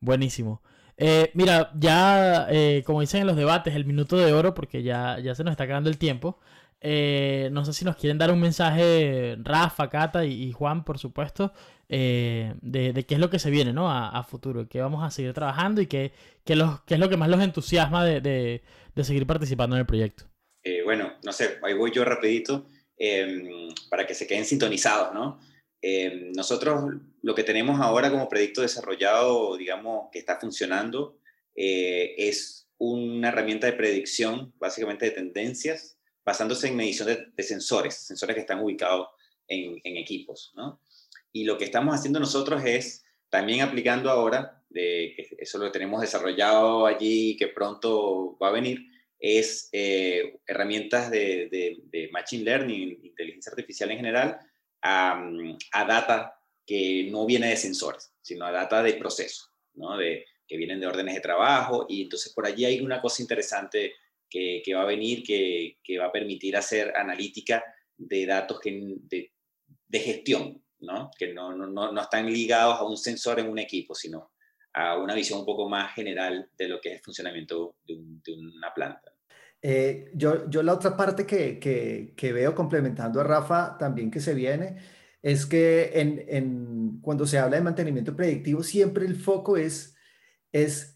Buenísimo. 0.00 0.62
Eh, 0.98 1.30
mira, 1.34 1.70
ya 1.74 2.48
como 2.84 3.00
dicen 3.00 3.22
en 3.22 3.26
los 3.26 3.36
debates, 3.36 3.74
el 3.74 3.84
minuto 3.84 4.16
de 4.16 4.32
oro, 4.32 4.54
porque 4.54 4.82
ya, 4.82 5.18
ya 5.18 5.34
se 5.34 5.44
nos 5.44 5.52
está 5.52 5.64
acabando 5.64 5.90
el 5.90 5.98
tiempo. 5.98 6.38
No 7.50 7.64
sé 7.64 7.72
si 7.72 7.84
nos 7.84 7.96
quieren 7.96 8.18
dar 8.18 8.30
un 8.30 8.40
mensaje, 8.40 9.36
Rafa, 9.42 9.88
Cata 9.88 10.24
y 10.24 10.52
Juan, 10.52 10.84
por 10.84 10.98
supuesto, 10.98 11.52
eh, 11.88 12.54
de, 12.62 13.04
qué 13.04 13.14
es 13.14 13.20
lo 13.20 13.30
que 13.30 13.38
se 13.38 13.50
viene 13.50 13.72
¿no? 13.72 13.90
a, 13.90 14.22
futuro, 14.24 14.68
qué 14.68 14.80
vamos 14.80 15.04
a 15.04 15.10
seguir 15.10 15.32
trabajando 15.32 15.80
y 15.80 15.86
qué, 15.86 16.12
qué, 16.44 16.56
los, 16.56 16.80
qué 16.82 16.94
es 16.94 17.00
lo 17.00 17.08
que 17.08 17.16
más 17.16 17.28
los 17.28 17.40
entusiasma 17.40 18.04
de, 18.04 18.20
de, 18.20 19.04
seguir 19.04 19.26
participando 19.26 19.76
en 19.76 19.80
el 19.80 19.86
proyecto. 19.86 20.24
Eh, 20.64 20.82
bueno, 20.82 21.14
no 21.22 21.32
sé, 21.32 21.58
ahí 21.62 21.74
voy 21.74 21.92
yo 21.92 22.04
rapidito 22.04 22.66
em, 22.96 23.68
para 23.88 24.06
que 24.06 24.14
se 24.14 24.26
queden 24.26 24.44
sintonizados, 24.44 25.14
¿no? 25.14 25.38
Eh, 25.80 26.32
nosotros 26.34 26.94
lo 27.22 27.34
que 27.34 27.44
tenemos 27.44 27.80
ahora 27.80 28.10
como 28.10 28.28
proyecto 28.28 28.62
desarrollado, 28.62 29.56
digamos, 29.56 30.08
que 30.10 30.18
está 30.18 30.40
funcionando, 30.40 31.20
eh, 31.54 32.14
es 32.18 32.68
una 32.78 33.28
herramienta 33.28 33.68
de 33.68 33.74
predicción, 33.74 34.52
básicamente 34.58 35.04
de 35.04 35.12
tendencias, 35.12 35.95
basándose 36.26 36.66
en 36.66 36.76
medición 36.76 37.08
de, 37.34 37.42
sensores, 37.42 37.94
sensores 37.94 38.34
que 38.34 38.40
están 38.40 38.60
ubicados 38.60 39.08
en, 39.46 39.80
equipos. 39.96 40.52
¿no? 40.56 40.80
Y 41.32 41.44
lo 41.44 41.56
que 41.56 41.64
estamos 41.64 41.94
haciendo 41.94 42.18
nosotros 42.18 42.62
es 42.64 43.04
también 43.30 43.60
aplicando 43.60 44.10
ahora, 44.10 44.60
de, 44.68 45.14
eso 45.38 45.58
lo 45.58 45.70
tenemos 45.70 46.00
desarrollado 46.00 46.84
allí, 46.84 47.36
que 47.36 47.46
pronto 47.46 48.36
va 48.38 48.48
a 48.48 48.52
venir, 48.52 48.80
es 49.20 49.68
eh, 49.70 50.40
herramientas 50.46 51.10
de, 51.10 52.08
Machine 52.12 52.44
Learning, 52.44 52.98
inteligencia 53.04 53.50
artificial 53.50 53.92
en 53.92 53.98
general, 53.98 54.40
a, 54.82 55.30
data 55.72 56.40
que 56.66 57.08
no 57.08 57.24
viene 57.24 57.50
de 57.50 57.56
sensores, 57.56 58.12
sino 58.20 58.44
a 58.44 58.50
data 58.50 58.82
de 58.82 58.94
proceso, 58.94 59.52
¿no? 59.74 59.96
de, 59.96 60.26
que 60.48 60.56
vienen 60.56 60.80
de 60.80 60.88
órdenes 60.88 61.14
de 61.14 61.20
trabajo. 61.20 61.86
Y 61.88 62.02
entonces 62.02 62.32
por 62.32 62.46
allí 62.46 62.64
hay 62.64 62.80
una 62.80 63.00
cosa 63.00 63.22
interesante 63.22 63.94
que, 64.28 64.62
que 64.64 64.74
va 64.74 64.82
a 64.82 64.86
venir, 64.86 65.22
que, 65.22 65.78
que, 65.82 65.98
va 65.98 66.06
a 66.06 66.12
permitir 66.12 66.56
hacer 66.56 66.92
analítica 66.96 67.64
de 67.96 68.26
datos 68.26 68.60
que, 68.60 68.96
de, 69.02 69.32
de 69.88 69.98
gestión, 70.00 70.62
¿no? 70.80 71.10
que 71.18 71.32
no, 71.32 71.54
no, 71.54 71.66
no, 71.92 72.00
están 72.00 72.26
ligados 72.26 72.78
a 72.78 72.84
un 72.84 72.96
sensor 72.96 73.40
en 73.40 73.48
un 73.48 73.58
equipo, 73.58 73.94
sino 73.94 74.32
a 74.72 74.98
una 74.98 75.14
visión 75.14 75.40
un 75.40 75.46
poco 75.46 75.68
más 75.68 75.94
general 75.94 76.50
de 76.56 76.68
lo 76.68 76.80
que 76.80 76.90
es 76.90 76.94
el 76.96 77.02
funcionamiento 77.02 77.76
de, 77.86 77.96
de 77.98 78.32
una 78.32 78.72
planta. 78.74 79.12
Eh, 79.62 80.10
yo, 80.14 80.48
yo 80.50 80.62
la 80.62 80.74
otra 80.74 80.96
parte 80.96 81.26
que, 81.26 81.58
que, 81.58 82.12
que, 82.16 82.32
veo 82.32 82.54
complementando 82.54 83.20
a 83.20 83.24
Rafa 83.24 83.76
también 83.78 84.10
que 84.10 84.20
se 84.20 84.34
viene 84.34 84.76
es 85.22 85.46
que 85.46 85.92
en, 85.94 86.24
en, 86.28 87.00
cuando 87.00 87.26
se 87.26 87.38
habla 87.38 87.56
de 87.56 87.62
mantenimiento 87.62 88.14
predictivo 88.14 88.62
siempre 88.62 89.06
el 89.06 89.16
foco 89.16 89.56
es, 89.56 89.96
es 90.52 90.95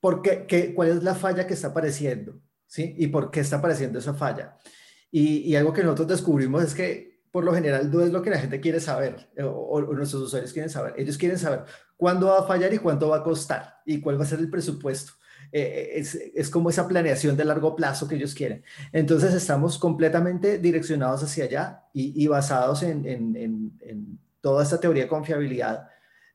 por 0.00 0.22
qué, 0.22 0.72
cuál 0.74 0.88
es 0.88 1.02
la 1.02 1.14
falla 1.14 1.46
que 1.46 1.54
está 1.54 1.68
apareciendo 1.68 2.40
¿sí? 2.66 2.94
y 2.98 3.08
por 3.08 3.30
qué 3.30 3.40
está 3.40 3.56
apareciendo 3.56 3.98
esa 3.98 4.14
falla. 4.14 4.56
Y, 5.10 5.38
y, 5.38 5.56
algo 5.56 5.72
que 5.72 5.82
nosotros 5.82 6.08
descubrimos 6.08 6.62
es 6.62 6.74
que 6.74 7.20
por 7.30 7.44
lo 7.44 7.54
general 7.54 7.90
no 7.90 8.00
es 8.00 8.12
lo 8.12 8.22
que 8.22 8.30
la 8.30 8.38
gente 8.38 8.60
quiere 8.60 8.80
saber 8.80 9.30
o, 9.38 9.46
o, 9.48 9.80
nuestros 9.94 10.22
usuarios 10.22 10.52
quieren 10.52 10.70
saber. 10.70 10.94
Ellos 10.96 11.16
quieren 11.16 11.38
saber 11.38 11.64
cuándo 11.96 12.28
va 12.28 12.40
a 12.40 12.46
fallar 12.46 12.72
y 12.74 12.78
cuánto 12.78 13.08
va 13.08 13.18
a 13.18 13.22
costar 13.22 13.80
y 13.86 14.00
cuál 14.00 14.18
va 14.18 14.24
a 14.24 14.28
ser 14.28 14.40
el 14.40 14.50
presupuesto. 14.50 15.12
Eh, 15.52 15.92
es, 15.94 16.14
es, 16.14 16.50
como 16.50 16.70
esa 16.70 16.88
planeación 16.88 17.36
de 17.36 17.44
largo 17.44 17.76
plazo 17.76 18.08
que 18.08 18.16
ellos 18.16 18.34
quieren. 18.34 18.64
Entonces 18.92 19.32
estamos 19.34 19.78
completamente 19.78 20.58
direccionados 20.58 21.22
hacia 21.22 21.44
allá 21.44 21.84
y, 21.92 22.26
basados 22.26 22.82
en, 22.82 23.06
en, 23.06 23.36
en, 23.80 24.18
toda 24.40 24.62
esta 24.62 24.78
teoría 24.78 25.04
de 25.04 25.08
confiabilidad 25.08 25.88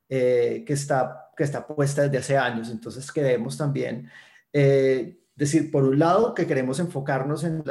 eh, 0.09 0.63
que, 0.65 0.73
está, 0.73 1.30
que 1.41 1.45
está 1.45 1.65
puesta 1.65 2.03
desde 2.03 2.19
hace 2.19 2.37
años. 2.37 2.69
Entonces 2.69 3.11
queremos 3.11 3.57
también 3.57 4.07
eh, 4.53 5.17
decir, 5.35 5.71
por 5.71 5.83
un 5.83 5.97
lado, 5.97 6.35
que 6.35 6.45
queremos 6.45 6.79
enfocarnos 6.79 7.43
en, 7.43 7.63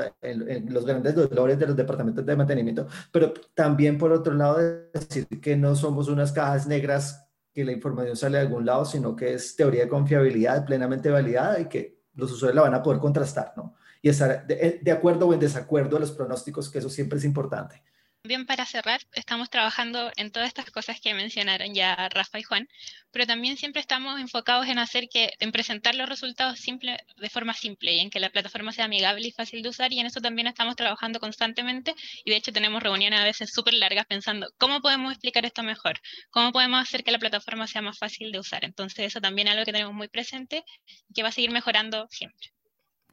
los 0.68 0.84
grandes 0.84 1.14
dolores 1.14 1.56
de 1.56 1.68
los 1.68 1.76
departamentos 1.76 2.26
de 2.26 2.34
mantenimiento, 2.34 2.88
pero 3.12 3.32
también 3.54 3.96
por 3.96 4.10
otro 4.10 4.34
lado 4.34 4.58
decir 4.92 5.28
que 5.40 5.56
no 5.56 5.76
somos 5.76 6.08
unas 6.08 6.32
cajas 6.32 6.66
negras 6.66 7.28
que 7.54 7.64
la 7.64 7.70
información 7.70 8.16
sale 8.16 8.38
de 8.38 8.42
algún 8.42 8.66
lado, 8.66 8.84
sino 8.84 9.14
que 9.14 9.34
es 9.34 9.54
teoría 9.54 9.84
de 9.84 9.88
confiabilidad 9.88 10.64
plenamente 10.64 11.10
validada 11.10 11.60
y 11.60 11.66
que 11.66 12.02
los 12.14 12.32
usuarios 12.32 12.56
la 12.56 12.62
van 12.62 12.74
a 12.74 12.82
poder 12.82 12.98
contrastar, 12.98 13.52
¿no? 13.56 13.76
Y 14.02 14.08
estar 14.08 14.48
de, 14.48 14.90
acuerdo 14.90 15.28
o 15.28 15.32
en 15.32 15.38
desacuerdo 15.38 15.96
a 15.96 16.00
los 16.00 16.10
pronósticos, 16.10 16.68
que 16.68 16.78
eso 16.78 16.90
siempre 16.90 17.18
es 17.20 17.24
importante. 17.24 17.84
Bien, 18.22 18.44
para 18.44 18.66
cerrar, 18.66 19.00
estamos 19.14 19.48
trabajando 19.48 20.12
en 20.16 20.30
todas 20.30 20.48
estas 20.48 20.70
cosas 20.70 21.00
que 21.00 21.14
mencionaron 21.14 21.72
ya 21.72 21.96
Rafa 22.10 22.38
y 22.38 22.42
Juan, 22.42 22.68
pero 23.10 23.26
también 23.26 23.56
siempre 23.56 23.80
estamos 23.80 24.20
enfocados 24.20 24.66
en 24.68 24.78
hacer 24.78 25.08
que, 25.08 25.32
en 25.38 25.52
presentar 25.52 25.94
los 25.94 26.06
resultados 26.06 26.58
simple, 26.58 26.98
de 27.16 27.30
forma 27.30 27.54
simple 27.54 27.94
y 27.94 28.00
en 28.00 28.10
que 28.10 28.20
la 28.20 28.28
plataforma 28.28 28.72
sea 28.72 28.84
amigable 28.84 29.26
y 29.26 29.32
fácil 29.32 29.62
de 29.62 29.70
usar 29.70 29.90
y 29.94 30.00
en 30.00 30.06
eso 30.06 30.20
también 30.20 30.48
estamos 30.48 30.76
trabajando 30.76 31.18
constantemente 31.18 31.94
y 32.22 32.30
de 32.30 32.36
hecho 32.36 32.52
tenemos 32.52 32.82
reuniones 32.82 33.20
a 33.20 33.24
veces 33.24 33.54
súper 33.54 33.72
largas 33.72 34.04
pensando 34.04 34.52
cómo 34.58 34.82
podemos 34.82 35.12
explicar 35.12 35.46
esto 35.46 35.62
mejor, 35.62 35.98
cómo 36.28 36.52
podemos 36.52 36.82
hacer 36.82 37.02
que 37.02 37.12
la 37.12 37.18
plataforma 37.18 37.66
sea 37.66 37.80
más 37.80 37.98
fácil 37.98 38.32
de 38.32 38.38
usar. 38.38 38.66
Entonces 38.66 39.06
eso 39.06 39.22
también 39.22 39.48
es 39.48 39.52
algo 39.54 39.64
que 39.64 39.72
tenemos 39.72 39.94
muy 39.94 40.08
presente 40.08 40.62
y 41.08 41.14
que 41.14 41.22
va 41.22 41.30
a 41.30 41.32
seguir 41.32 41.52
mejorando 41.52 42.06
siempre. 42.10 42.50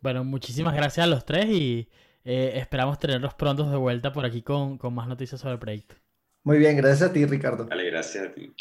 Bueno, 0.02 0.26
muchísimas 0.26 0.76
gracias 0.76 1.06
a 1.06 1.08
los 1.08 1.26
tres 1.26 1.46
y 1.46 1.88
eh, 2.30 2.60
esperamos 2.60 3.00
tenerlos 3.00 3.34
pronto 3.36 3.63
de 3.70 3.78
vuelta 3.78 4.12
por 4.12 4.26
aquí 4.26 4.42
con, 4.42 4.78
con, 4.78 4.94
más 4.94 5.08
noticias 5.08 5.40
sobre 5.40 5.54
el 5.54 5.60
proyecto. 5.60 5.96
Muy 6.44 6.58
bien, 6.58 6.76
gracias 6.76 7.10
a 7.10 7.13
ti, 7.13 7.26
Ricardo. 7.26 7.68
Vale, 7.68 7.86
gracias 7.86 8.26
a 8.26 8.34
ti. 8.34 8.54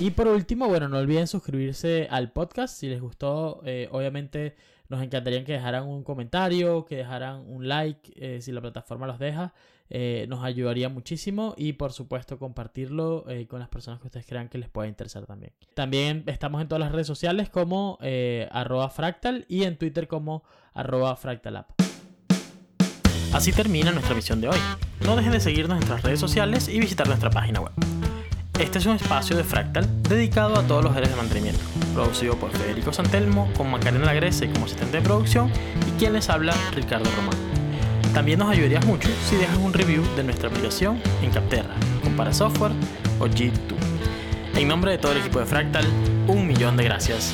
Y 0.00 0.10
por 0.12 0.26
último, 0.28 0.68
bueno, 0.68 0.88
no 0.88 0.96
olviden 0.96 1.26
suscribirse 1.26 2.08
al 2.10 2.32
podcast. 2.32 2.74
Si 2.74 2.88
les 2.88 3.02
gustó, 3.02 3.60
eh, 3.66 3.90
obviamente 3.92 4.56
nos 4.88 5.02
encantaría 5.02 5.44
que 5.44 5.52
dejaran 5.52 5.86
un 5.86 6.02
comentario, 6.02 6.86
que 6.86 6.96
dejaran 6.96 7.44
un 7.46 7.68
like, 7.68 8.10
eh, 8.16 8.40
si 8.40 8.52
la 8.52 8.62
plataforma 8.62 9.06
los 9.06 9.18
deja. 9.18 9.52
nos 10.26 10.42
ayudaría 10.42 10.88
muchísimo 10.88 11.54
y 11.58 11.74
por 11.74 11.92
supuesto 11.92 12.38
compartirlo 12.38 13.26
con 13.48 13.58
las 13.58 13.68
personas 13.68 14.00
que 14.00 14.06
ustedes 14.06 14.26
crean 14.26 14.48
que 14.48 14.56
les 14.56 14.70
pueda 14.70 14.88
interesar 14.88 15.26
también. 15.26 15.52
También 15.74 16.24
estamos 16.26 16.62
en 16.62 16.68
todas 16.68 16.80
las 16.80 16.92
redes 16.92 17.06
sociales 17.06 17.50
como 17.50 17.98
arroba 18.50 18.88
fractal 18.88 19.44
y 19.46 19.64
en 19.64 19.76
Twitter 19.76 20.06
como 20.06 20.42
arroba 20.72 21.16
fractalap. 21.16 21.87
Así 23.32 23.52
termina 23.52 23.92
nuestra 23.92 24.14
misión 24.14 24.40
de 24.40 24.48
hoy. 24.48 24.58
No 25.00 25.14
dejen 25.14 25.32
de 25.32 25.40
seguirnos 25.40 25.74
en 25.74 25.80
nuestras 25.80 26.02
redes 26.02 26.18
sociales 26.18 26.68
y 26.68 26.80
visitar 26.80 27.06
nuestra 27.06 27.30
página 27.30 27.60
web. 27.60 27.72
Este 28.58 28.78
es 28.78 28.86
un 28.86 28.96
espacio 28.96 29.36
de 29.36 29.44
Fractal 29.44 29.86
dedicado 30.02 30.58
a 30.58 30.62
todos 30.62 30.82
los 30.82 30.96
áreas 30.96 31.10
de 31.10 31.16
mantenimiento, 31.16 31.60
producido 31.94 32.34
por 32.36 32.50
Federico 32.50 32.92
Santelmo, 32.92 33.48
con 33.56 33.70
Macarena 33.70 34.06
Lagrese 34.06 34.50
como 34.50 34.64
asistente 34.64 34.96
de 34.96 35.02
producción 35.02 35.52
y 35.86 35.98
quien 35.98 36.14
les 36.14 36.28
habla, 36.28 36.54
Ricardo 36.74 37.08
Román. 37.14 37.36
También 38.14 38.40
nos 38.40 38.50
ayudarías 38.50 38.84
mucho 38.84 39.08
si 39.28 39.36
dejas 39.36 39.58
un 39.58 39.72
review 39.72 40.02
de 40.16 40.24
nuestra 40.24 40.48
aplicación 40.48 41.00
en 41.22 41.30
Capterra, 41.30 41.74
Compara 42.02 42.32
Software 42.32 42.72
o 43.20 43.26
G2. 43.26 43.52
En 44.56 44.66
nombre 44.66 44.90
de 44.90 44.98
todo 44.98 45.12
el 45.12 45.18
equipo 45.18 45.38
de 45.38 45.46
Fractal, 45.46 45.86
un 46.26 46.46
millón 46.46 46.76
de 46.76 46.84
gracias. 46.84 47.32